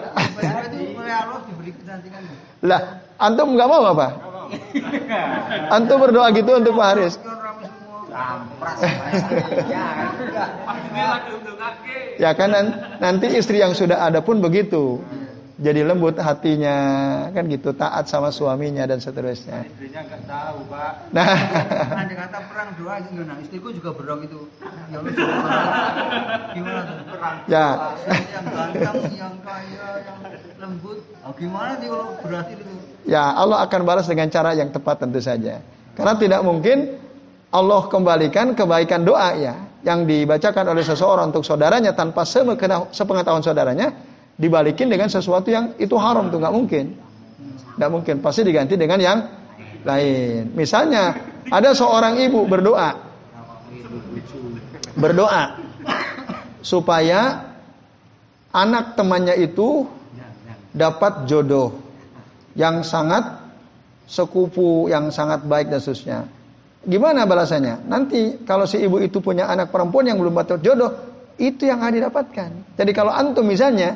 [1.78, 2.22] kecantikan
[2.66, 2.82] lah
[3.22, 4.08] antum nggak mau apa
[5.70, 7.16] antum berdoa gitu untuk Pak Haris.
[12.22, 12.54] Ya kan.
[12.54, 15.02] Nan- nanti istri yang sudah ada pun begitu.
[15.54, 16.78] Jadi lembut hatinya,
[17.30, 19.70] kan gitu, taat sama suaminya dan seterusnya.
[19.70, 20.92] Istrinya nggak tahu, Pak.
[21.14, 21.30] Nah,
[21.94, 24.50] Andai kata perang doa gitu nah istriku juga berdoa gitu.
[24.90, 24.98] Ya
[26.58, 26.96] gimana tuh?
[27.06, 27.66] Perang ya,
[28.34, 30.18] yang ganteng, yang kaya, yang
[30.58, 31.06] lembut.
[31.22, 32.74] Oh, gimana sih kalau berhasil itu?
[33.06, 35.62] ya Allah akan balas dengan cara yang tepat tentu saja.
[35.94, 36.98] Karena tidak mungkin
[37.54, 39.54] Allah kembalikan kebaikan doa ya
[39.86, 46.30] yang dibacakan oleh seseorang untuk saudaranya tanpa sepengetahuan saudaranya dibalikin dengan sesuatu yang itu haram
[46.34, 46.86] tuh nggak mungkin.
[47.78, 49.20] Nggak mungkin, pasti diganti dengan yang
[49.84, 50.54] lain.
[50.54, 51.18] Misalnya
[51.50, 53.14] ada seorang ibu berdoa
[54.94, 55.58] berdoa
[56.62, 57.50] supaya
[58.54, 59.90] anak temannya itu
[60.74, 61.74] dapat jodoh
[62.54, 63.42] yang sangat
[64.06, 66.20] sekupu, yang sangat baik dan seterusnya.
[66.84, 67.88] Gimana balasannya?
[67.88, 70.92] Nanti kalau si ibu itu punya anak perempuan yang belum dapat jodoh,
[71.40, 72.50] itu yang akan didapatkan.
[72.76, 73.96] Jadi kalau antum misalnya,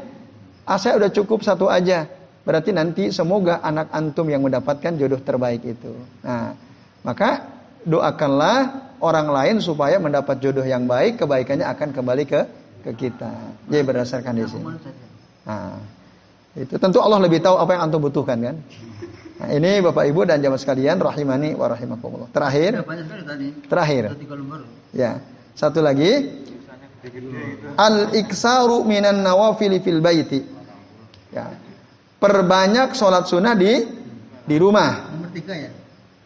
[0.67, 2.11] ah saya udah cukup satu aja,
[2.43, 5.95] berarti nanti semoga anak antum yang mendapatkan jodoh terbaik itu.
[6.21, 6.53] Nah,
[7.07, 7.47] maka
[7.87, 12.41] doakanlah orang lain supaya mendapat jodoh yang baik, kebaikannya akan kembali ke
[12.83, 13.31] ke kita.
[13.71, 14.65] Jadi berdasarkan di sini.
[15.47, 15.79] Nah,
[16.59, 18.55] itu tentu Allah lebih tahu apa yang antum butuhkan kan.
[19.37, 22.29] Nah, ini Bapak Ibu dan jamaah sekalian rahimani wa rahimakumullah.
[22.33, 22.81] Terakhir,
[23.69, 24.03] terakhir.
[24.91, 25.21] Ya.
[25.53, 26.41] Satu lagi,
[27.77, 30.56] al-iksaru minan nawafil fil baiti.
[31.31, 31.53] Ya.
[32.17, 33.83] Perbanyak sholat sunnah di
[34.47, 35.11] di rumah.
[35.11, 35.71] Nomor tiga ya.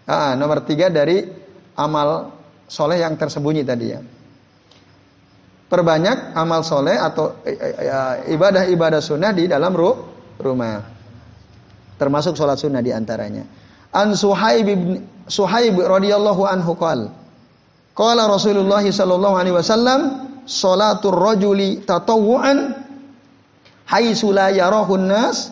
[0.07, 1.25] Ah, nomor tiga dari
[1.75, 2.31] amal
[2.69, 3.99] soleh yang tersembunyi tadi ya.
[5.71, 9.91] Perbanyak amal soleh atau eh, eh, eh, ibadah-ibadah sunnah di dalam ru
[10.39, 10.83] rumah.
[11.95, 13.43] Termasuk sholat sunnah di antaranya.
[13.91, 14.79] An Suhaib bin
[15.27, 17.21] Suhaib radhiyallahu anhu qala
[17.91, 19.99] Qala Rasulullah sallallahu alaihi wasallam
[20.47, 22.80] salatul rajuli tatawwuan
[23.91, 25.51] haitsu la yarahun nas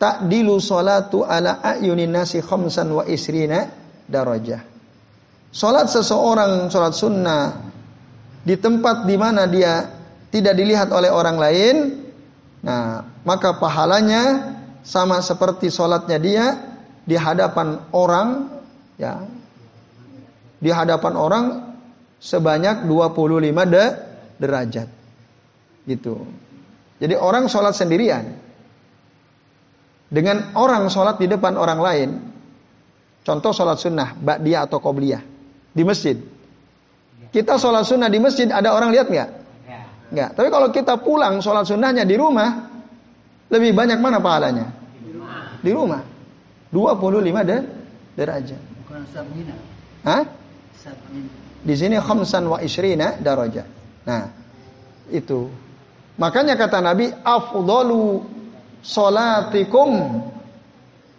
[0.00, 3.68] ta'dilu salatu ala ayunin nasi khamsan wa isrina
[4.08, 4.64] darajah.
[5.54, 7.44] Salat seseorang salat sunnah
[8.42, 9.86] di tempat di mana dia
[10.34, 11.76] tidak dilihat oleh orang lain,
[12.64, 16.44] nah maka pahalanya sama seperti salatnya dia
[17.06, 18.50] di hadapan orang,
[18.98, 19.22] ya,
[20.58, 21.44] di hadapan orang
[22.18, 23.84] sebanyak 25 de
[24.42, 24.88] derajat,
[25.86, 26.26] gitu.
[27.04, 28.32] Jadi orang sholat sendirian,
[30.08, 32.08] dengan orang sholat di depan orang lain,
[33.20, 35.20] contoh sholat sunnah, ba'diyah atau qobliyah
[35.76, 36.16] di masjid.
[37.28, 39.30] Kita sholat sunnah di masjid, ada orang lihat nggak?
[40.16, 40.30] Nggak.
[40.32, 42.72] Tapi kalau kita pulang sholat sunnahnya di rumah,
[43.52, 44.72] lebih banyak mana pahalanya?
[45.60, 46.00] Di rumah.
[46.72, 47.56] 25 de
[48.16, 48.62] derajat.
[48.80, 49.56] Bukan sabina.
[50.08, 50.24] Hah?
[50.80, 51.28] Sabina.
[51.60, 53.68] Di sini khamsan wa isrina darajat.
[54.08, 54.32] Nah,
[55.12, 55.63] itu.
[56.14, 58.22] Makanya kata Nabi, afdalu
[58.84, 60.22] solatikum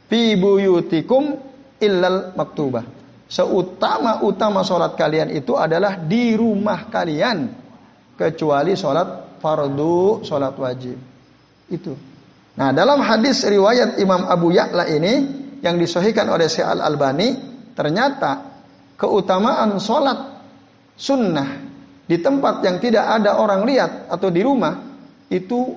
[0.07, 1.35] fi buyutikum
[1.81, 2.85] illal maktubah.
[3.25, 7.51] Seutama-utama sholat kalian itu adalah di rumah kalian.
[8.15, 10.95] Kecuali sholat fardu, sholat wajib.
[11.67, 11.91] Itu.
[12.55, 15.13] Nah dalam hadis riwayat Imam Abu Ya'la ini
[15.59, 17.35] yang disahihkan oleh Syekh Al-Albani
[17.75, 18.63] ternyata
[18.95, 20.39] keutamaan sholat
[20.95, 21.74] sunnah
[22.05, 24.77] di tempat yang tidak ada orang lihat atau di rumah
[25.29, 25.73] itu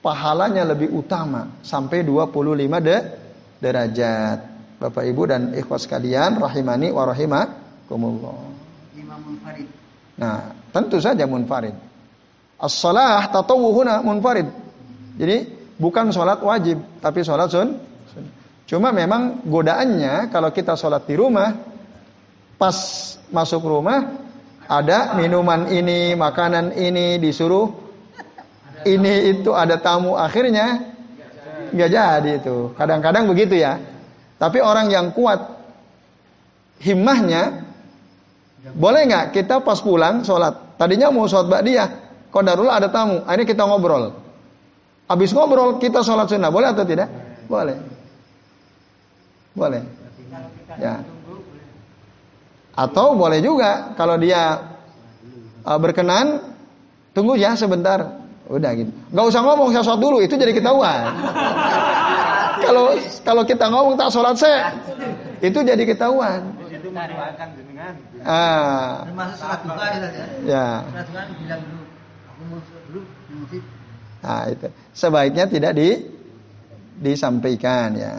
[0.00, 2.96] pahalanya lebih utama sampai 25 de
[3.60, 4.38] derajat.
[4.76, 8.38] Bapak Ibu dan ikhwas sekalian rahimani wa rahimakumullah.
[10.16, 11.76] Nah, tentu saja munfarid.
[12.56, 14.48] As-salah tatawuhuna munfarid.
[15.16, 15.36] Jadi
[15.76, 17.76] bukan sholat wajib, tapi sholat sun.
[18.12, 18.24] sun.
[18.68, 21.56] Cuma memang godaannya kalau kita sholat di rumah,
[22.56, 22.76] pas
[23.28, 24.25] masuk rumah
[24.66, 27.70] ada minuman ini, makanan ini disuruh
[28.86, 30.94] ini itu ada tamu akhirnya
[31.70, 32.74] nggak jadi itu.
[32.74, 33.78] Kadang-kadang begitu ya.
[34.36, 35.38] Tapi orang yang kuat
[36.82, 37.66] himmahnya
[38.74, 40.76] boleh nggak kita pas pulang sholat?
[40.76, 41.88] Tadinya mau sholat ba'diyah
[42.34, 44.12] kodarullah ada tamu akhirnya kita ngobrol.
[45.06, 46.50] Habis ngobrol kita sholat sunnah.
[46.50, 47.08] Boleh atau tidak?
[47.46, 47.78] Boleh.
[49.54, 49.82] Boleh.
[50.76, 51.15] Ya
[52.76, 54.76] atau boleh juga kalau dia
[55.64, 56.44] uh, berkenan
[57.16, 61.16] tunggu ya sebentar udah gitu nggak usah ngomong saya sholat dulu itu jadi ketahuan
[62.68, 64.76] kalau kalau kita ngomong tak sholat saya
[65.40, 66.88] itu jadi ketahuan Itu
[68.24, 69.96] ah Termasuk sholat duha ya.
[70.00, 70.26] Ustaz, ya.
[70.48, 71.84] ya Sholat duha bilang dulu.
[72.30, 73.62] Aku mau sholat dulu di masjid.
[74.24, 74.66] Nah, itu.
[74.96, 75.88] Sebaiknya tidak di
[76.96, 78.12] disampaikan ya.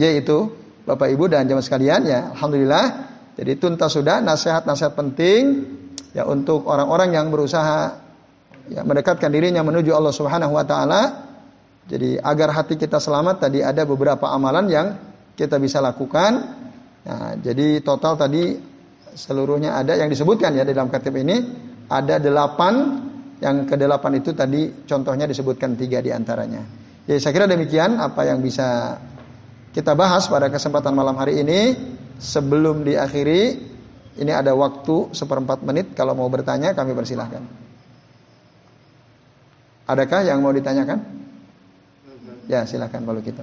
[0.00, 0.54] Yaitu
[0.86, 5.42] Bapak Ibu dan jemaah sekalian ya, alhamdulillah Jadi tuntas sudah nasihat-nasihat penting
[6.16, 8.00] ya untuk orang-orang yang berusaha
[8.72, 11.02] ya mendekatkan dirinya menuju Allah Subhanahu wa taala.
[11.86, 14.86] Jadi agar hati kita selamat tadi ada beberapa amalan yang
[15.36, 16.32] kita bisa lakukan.
[17.06, 18.58] Nah, jadi total tadi
[19.14, 21.36] seluruhnya ada yang disebutkan ya di dalam kitab ini
[21.86, 22.74] ada delapan
[23.38, 26.64] yang ke delapan itu tadi contohnya disebutkan tiga di antaranya.
[27.06, 28.98] Jadi saya kira demikian apa yang bisa
[29.70, 31.60] kita bahas pada kesempatan malam hari ini.
[32.16, 33.60] Sebelum diakhiri,
[34.16, 35.92] ini ada waktu seperempat menit.
[35.92, 37.44] Kalau mau bertanya, kami persilahkan.
[39.86, 40.98] Adakah yang mau ditanyakan?
[42.46, 43.42] Ya, silahkan kalau kita.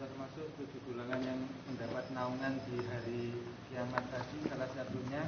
[0.00, 1.38] Termasuk tujuh golongan yang
[1.68, 3.22] mendapat naungan di hari
[3.70, 5.22] kiamat tadi, salah satunya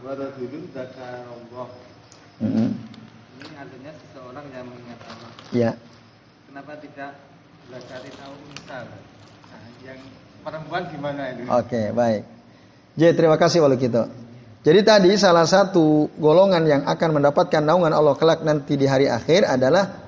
[0.00, 1.68] Warajulun zakarullah.
[2.40, 2.68] Mm-hmm.
[3.36, 5.32] Ini artinya seseorang yang mengingat Allah.
[5.52, 5.70] Ya,
[6.50, 7.14] Kenapa tidak
[7.70, 8.88] zakari tahu misal?
[9.54, 10.02] Nah, yang
[10.42, 11.46] perempuan gimana ini?
[11.48, 12.22] oke baik.
[12.98, 14.10] Jadi terima kasih walau kita.
[14.60, 19.48] Jadi tadi salah satu golongan yang akan mendapatkan naungan Allah kelak nanti di hari akhir
[19.48, 20.04] adalah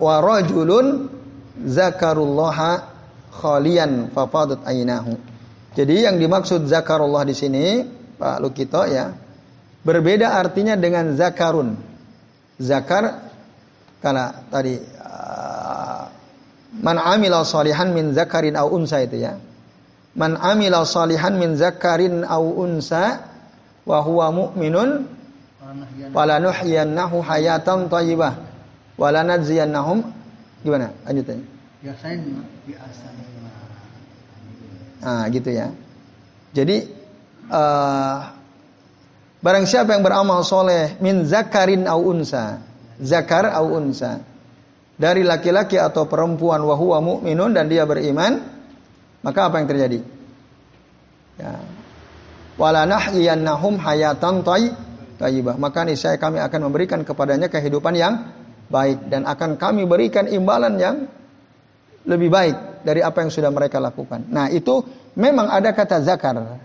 [0.00, 1.12] warajulun
[1.60, 2.88] zakarullaha
[3.36, 5.20] khalian fafadat ainahu.
[5.76, 7.64] Jadi yang dimaksud zakarullah di sini
[8.16, 9.12] Pak Lukito ya
[9.84, 11.76] berbeda artinya dengan zakarun.
[12.56, 13.28] Zakar
[14.00, 14.80] karena tadi
[16.82, 19.38] man amila salihan min zakarin au unsa itu ya.
[20.16, 23.26] Man amila salihan min zakarin au unsa
[23.86, 25.06] wa huwa mu'minun
[26.10, 28.32] falanuhyiyannahu hayatan thayyibah
[28.96, 30.02] wa lanadziyannahum
[30.64, 31.56] gimana lanjutannya
[31.86, 32.42] Biasanya.
[35.06, 35.70] Nah, gitu ya.
[36.50, 36.76] Jadi
[37.46, 38.18] eh
[39.44, 42.58] barang siapa yang beramal soleh min zakarin au unsa,
[42.98, 44.18] zakar au unsa,
[44.96, 48.40] dari laki-laki atau perempuan wahwa mu'minun dan dia beriman,
[49.20, 50.00] maka apa yang terjadi?
[51.36, 51.60] Ya.
[52.56, 54.40] Wala nahyiyannahum hayatan
[55.20, 55.60] thayyibah.
[55.60, 58.32] Maka niscaya kami akan memberikan kepadanya kehidupan yang
[58.72, 60.96] baik dan akan kami berikan imbalan yang
[62.08, 64.24] lebih baik dari apa yang sudah mereka lakukan.
[64.32, 64.80] Nah, itu
[65.18, 66.56] memang ada kata zakar.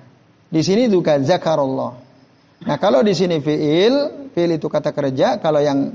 [0.47, 1.91] Di sini juga zakarullah.
[2.61, 5.91] Nah, kalau di sini fiil, fiil itu kata kerja, kalau yang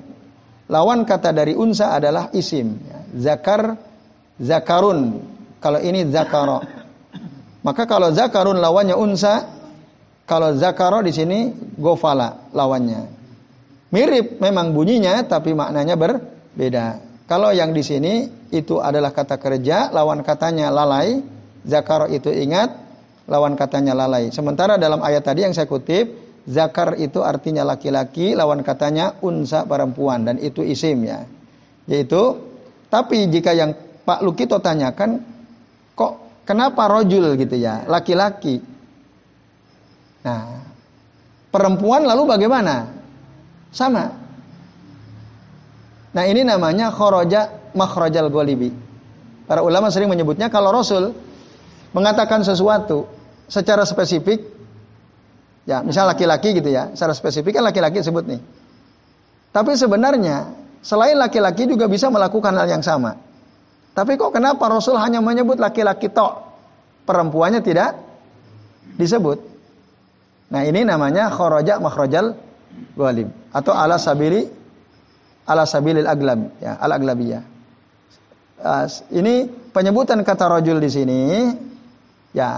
[0.71, 2.79] lawan kata dari unsa adalah isim.
[3.17, 3.79] Zakar,
[4.39, 5.23] zakarun.
[5.63, 6.63] Kalau ini zakaro.
[7.67, 9.43] Maka kalau zakarun lawannya unsa,
[10.27, 13.11] kalau zakaro di sini gofala lawannya.
[13.91, 17.03] Mirip memang bunyinya, tapi maknanya berbeda.
[17.27, 21.23] Kalau yang di sini itu adalah kata kerja, lawan katanya lalai.
[21.67, 22.71] Zakar itu ingat,
[23.27, 24.31] lawan katanya lalai.
[24.31, 30.25] Sementara dalam ayat tadi yang saya kutip, zakar itu artinya laki-laki, lawan katanya unsa perempuan
[30.25, 31.27] dan itu isim ya.
[31.91, 32.41] Yaitu
[32.89, 33.75] tapi jika yang
[34.07, 35.23] Pak Lukito tanyakan
[35.99, 38.63] kok kenapa rojul gitu ya, laki-laki.
[40.23, 40.63] Nah,
[41.51, 42.95] perempuan lalu bagaimana?
[43.71, 44.27] Sama,
[46.17, 48.73] Nah ini namanya khoroja makhrajal golibi.
[49.45, 51.13] Para ulama sering menyebutnya kalau Rasul
[51.93, 53.05] mengatakan sesuatu
[53.53, 54.41] secara spesifik,
[55.67, 58.41] ya misal laki-laki gitu ya, secara spesifik kan laki-laki sebut nih.
[59.53, 63.19] Tapi sebenarnya selain laki-laki juga bisa melakukan hal yang sama.
[63.97, 66.33] Tapi kok kenapa Rasul hanya menyebut laki-laki tok,
[67.09, 67.97] perempuannya tidak
[68.95, 69.41] disebut?
[70.53, 72.37] Nah ini namanya khoroja makhrajal
[72.95, 74.45] golib atau ala sabili
[75.49, 77.43] ala sabilil aglab ya al aglabiyah
[78.61, 81.21] uh, ini penyebutan kata rojul di sini
[82.37, 82.51] ya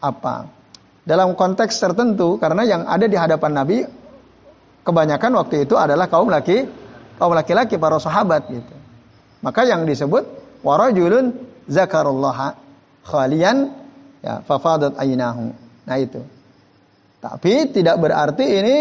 [0.00, 0.34] apa
[1.04, 3.78] dalam konteks tertentu karena yang ada di hadapan Nabi
[4.84, 6.64] kebanyakan waktu itu adalah kaum laki
[7.20, 8.74] kaum laki-laki para sahabat gitu.
[9.44, 10.24] Maka yang disebut
[10.64, 11.36] warajulun
[11.68, 12.56] zakarullah
[13.04, 13.72] khalian
[14.24, 15.52] ya fafadat ainahu
[15.84, 16.24] nah itu.
[17.20, 18.76] Tapi tidak berarti ini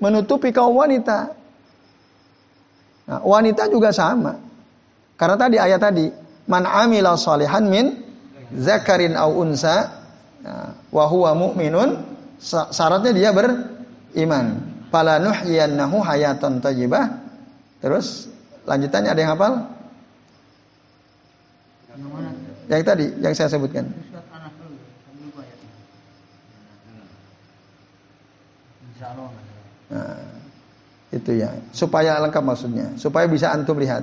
[0.00, 1.32] menutupi kaum wanita.
[3.06, 4.36] Nah, wanita juga sama.
[5.16, 6.06] Karena tadi ayat tadi,
[6.44, 7.96] man amila salihan min
[8.52, 10.05] zakarin au unsa
[10.96, 12.00] wa huwa mu'minun
[12.40, 14.64] syaratnya dia beriman.
[14.88, 17.20] Fala nuhyiyannahu hayatan thayyibah.
[17.84, 18.32] Terus
[18.64, 19.52] lanjutannya ada yang hafal?
[22.72, 23.92] Yang tadi yang saya sebutkan.
[29.86, 30.18] Nah,
[31.14, 34.02] itu ya, supaya lengkap maksudnya, supaya bisa antum lihat.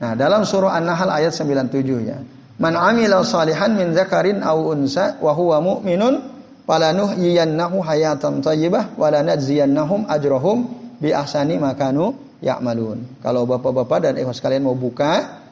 [0.00, 2.24] Nah, dalam surah An-Nahl ayat 97 ya.
[2.54, 6.22] Man amila salihan min zakarin aw unsa wa huwa mu'minun
[6.70, 10.70] falanuhyiyannahu hayatan thayyibah wa lanajziyannahum ajrahum
[11.02, 13.18] bi ahsani makanu ya'malun.
[13.18, 15.42] Kalau bapak-bapak dan ikhwas sekalian mau buka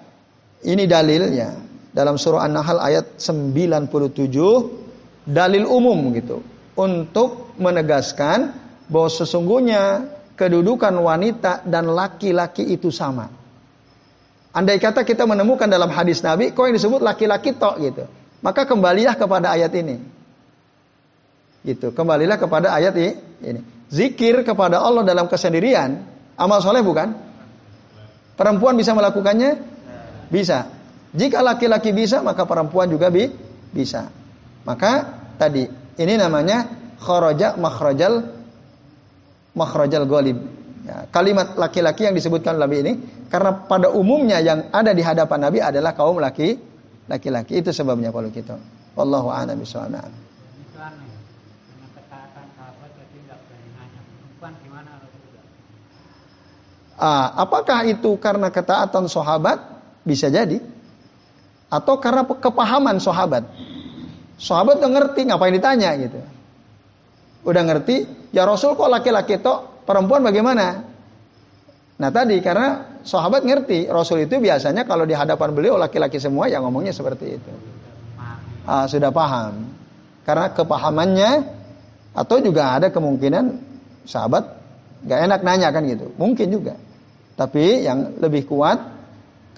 [0.63, 1.59] ini dalilnya
[1.91, 6.39] dalam surah An-Nahl ayat 97 dalil umum gitu
[6.79, 8.55] untuk menegaskan
[8.87, 10.07] bahwa sesungguhnya
[10.39, 13.42] kedudukan wanita dan laki-laki itu sama.
[14.53, 18.05] Andai kata kita menemukan dalam hadis Nabi kok yang disebut laki-laki tok gitu.
[18.45, 19.97] Maka kembalilah kepada ayat ini.
[21.63, 23.63] Gitu, kembalilah kepada ayat ini.
[23.89, 26.05] Zikir kepada Allah dalam kesendirian,
[26.37, 27.17] amal soleh bukan?
[28.37, 29.57] Perempuan bisa melakukannya?
[30.29, 30.69] Bisa.
[31.13, 33.29] Jika laki-laki bisa, maka perempuan juga bi
[33.73, 34.09] bisa.
[34.65, 36.67] Maka tadi ini namanya
[37.01, 38.33] kharaja makhrajal
[39.53, 40.41] makhrajal golib.
[40.83, 42.93] Ya, kalimat laki-laki yang disebutkan Nabi ini
[43.31, 46.59] karena pada umumnya yang ada di hadapan Nabi adalah kaum laki
[47.07, 48.59] laki-laki itu sebabnya kalau kita.
[48.99, 49.95] Wallahu a'lam bishawab.
[57.03, 59.59] Ah, apakah itu karena ketaatan sahabat?
[60.07, 60.63] Bisa jadi.
[61.67, 63.43] Atau karena kepahaman sahabat.
[64.39, 66.23] Sahabat udah ngerti, ngapain ditanya gitu.
[67.43, 70.93] Udah ngerti, ya Rasul kok laki-laki tok, perempuan bagaimana?
[72.03, 76.67] Nah tadi karena sahabat ngerti, Rasul itu biasanya kalau di hadapan beliau laki-laki semua yang
[76.67, 77.53] ngomongnya seperti itu.
[78.67, 79.71] Ah, sudah paham.
[80.23, 81.31] Karena kepahamannya
[82.15, 83.45] atau juga ada kemungkinan
[84.07, 84.45] sahabat
[85.03, 86.15] gak enak nanya kan gitu.
[86.15, 86.75] Mungkin juga.
[87.35, 88.79] Tapi yang lebih kuat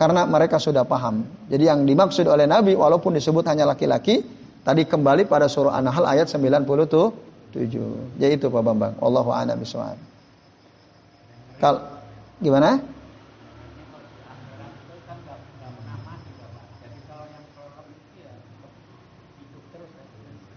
[0.00, 1.24] karena mereka sudah paham.
[1.48, 4.24] Jadi yang dimaksud oleh Nabi walaupun disebut hanya laki-laki,
[4.64, 6.74] tadi kembali pada surah An-Nahl ayat 97.
[8.18, 8.94] Yaitu Pak Bambang.
[8.98, 10.13] Allahu bishawab.
[11.64, 11.80] Kal
[12.44, 12.76] gimana?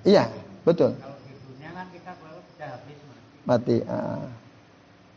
[0.04, 0.28] Iya,
[0.68, 1.00] betul.
[3.48, 3.80] Mati.
[3.88, 4.28] Ah.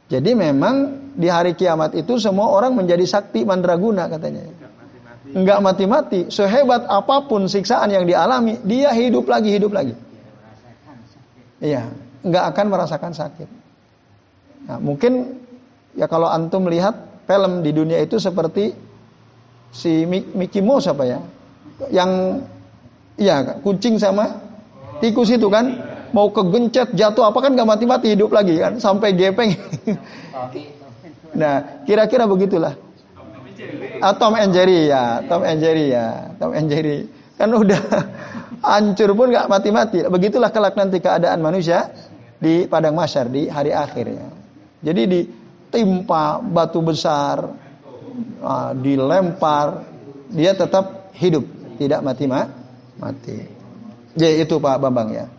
[0.07, 0.75] Jadi memang
[1.19, 4.47] di hari kiamat itu semua orang menjadi sakti mandraguna katanya.
[5.31, 6.31] Enggak mati-mati.
[6.31, 9.95] Sehebat apa pun siksaan yang dialami, dia hidup lagi, hidup lagi.
[11.59, 11.91] Iya,
[12.23, 13.49] enggak akan merasakan sakit.
[14.71, 15.40] Nah, mungkin
[15.95, 18.75] ya kalau antum melihat film di dunia itu seperti
[19.71, 21.19] si Mickey Mouse apa ya?
[21.91, 22.11] Yang
[23.17, 24.41] iya kucing sama
[25.01, 25.71] tikus itu kan
[26.11, 29.55] mau kegencet jatuh apa kan nggak mati-mati hidup lagi kan sampai gepeng.
[31.41, 32.75] nah, kira-kira begitulah.
[34.01, 37.07] Ah, Tom and Jerry ya, Tom and Jerry ya, Tom and Jerry.
[37.37, 37.81] Kan udah
[38.73, 40.05] hancur pun nggak mati-mati.
[40.09, 41.93] Begitulah kelak nanti keadaan manusia
[42.41, 44.29] di padang masyar di hari akhir ya.
[44.81, 45.03] Jadi
[45.71, 47.55] ditimpa batu besar,
[48.43, 49.87] ah, dilempar,
[50.35, 51.47] dia tetap hidup,
[51.79, 53.47] tidak mati-mati.
[54.19, 55.31] Ya itu Pak Bambang ya.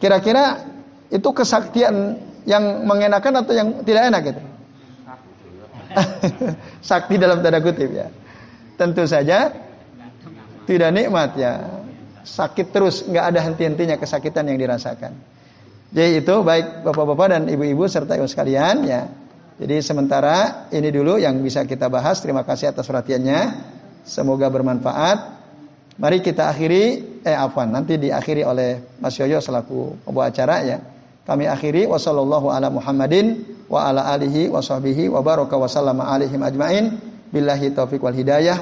[0.00, 0.64] Kira-kira
[1.12, 2.16] itu kesaktian
[2.48, 4.42] yang mengenakan atau yang tidak enak gitu?
[6.88, 8.08] Sakti dalam tanda kutip ya.
[8.80, 9.52] Tentu saja
[10.64, 11.84] tidak nikmat ya.
[12.24, 15.16] Sakit terus, nggak ada henti-hentinya kesakitan yang dirasakan.
[15.88, 19.08] Jadi itu baik bapak-bapak dan ibu-ibu serta ibu sekalian ya.
[19.58, 22.22] Jadi sementara ini dulu yang bisa kita bahas.
[22.22, 23.40] Terima kasih atas perhatiannya.
[24.06, 25.38] Semoga bermanfaat.
[25.98, 30.78] Mari kita akhiri, eh afwan, nanti diakhiri oleh Mas Yoyo selaku pembawa acara ya.
[31.26, 32.70] Kami akhiri wasallallahu ala.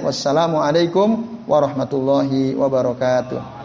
[0.00, 1.08] Wassalamualaikum
[1.46, 3.55] warahmatullahi wabarakatuh.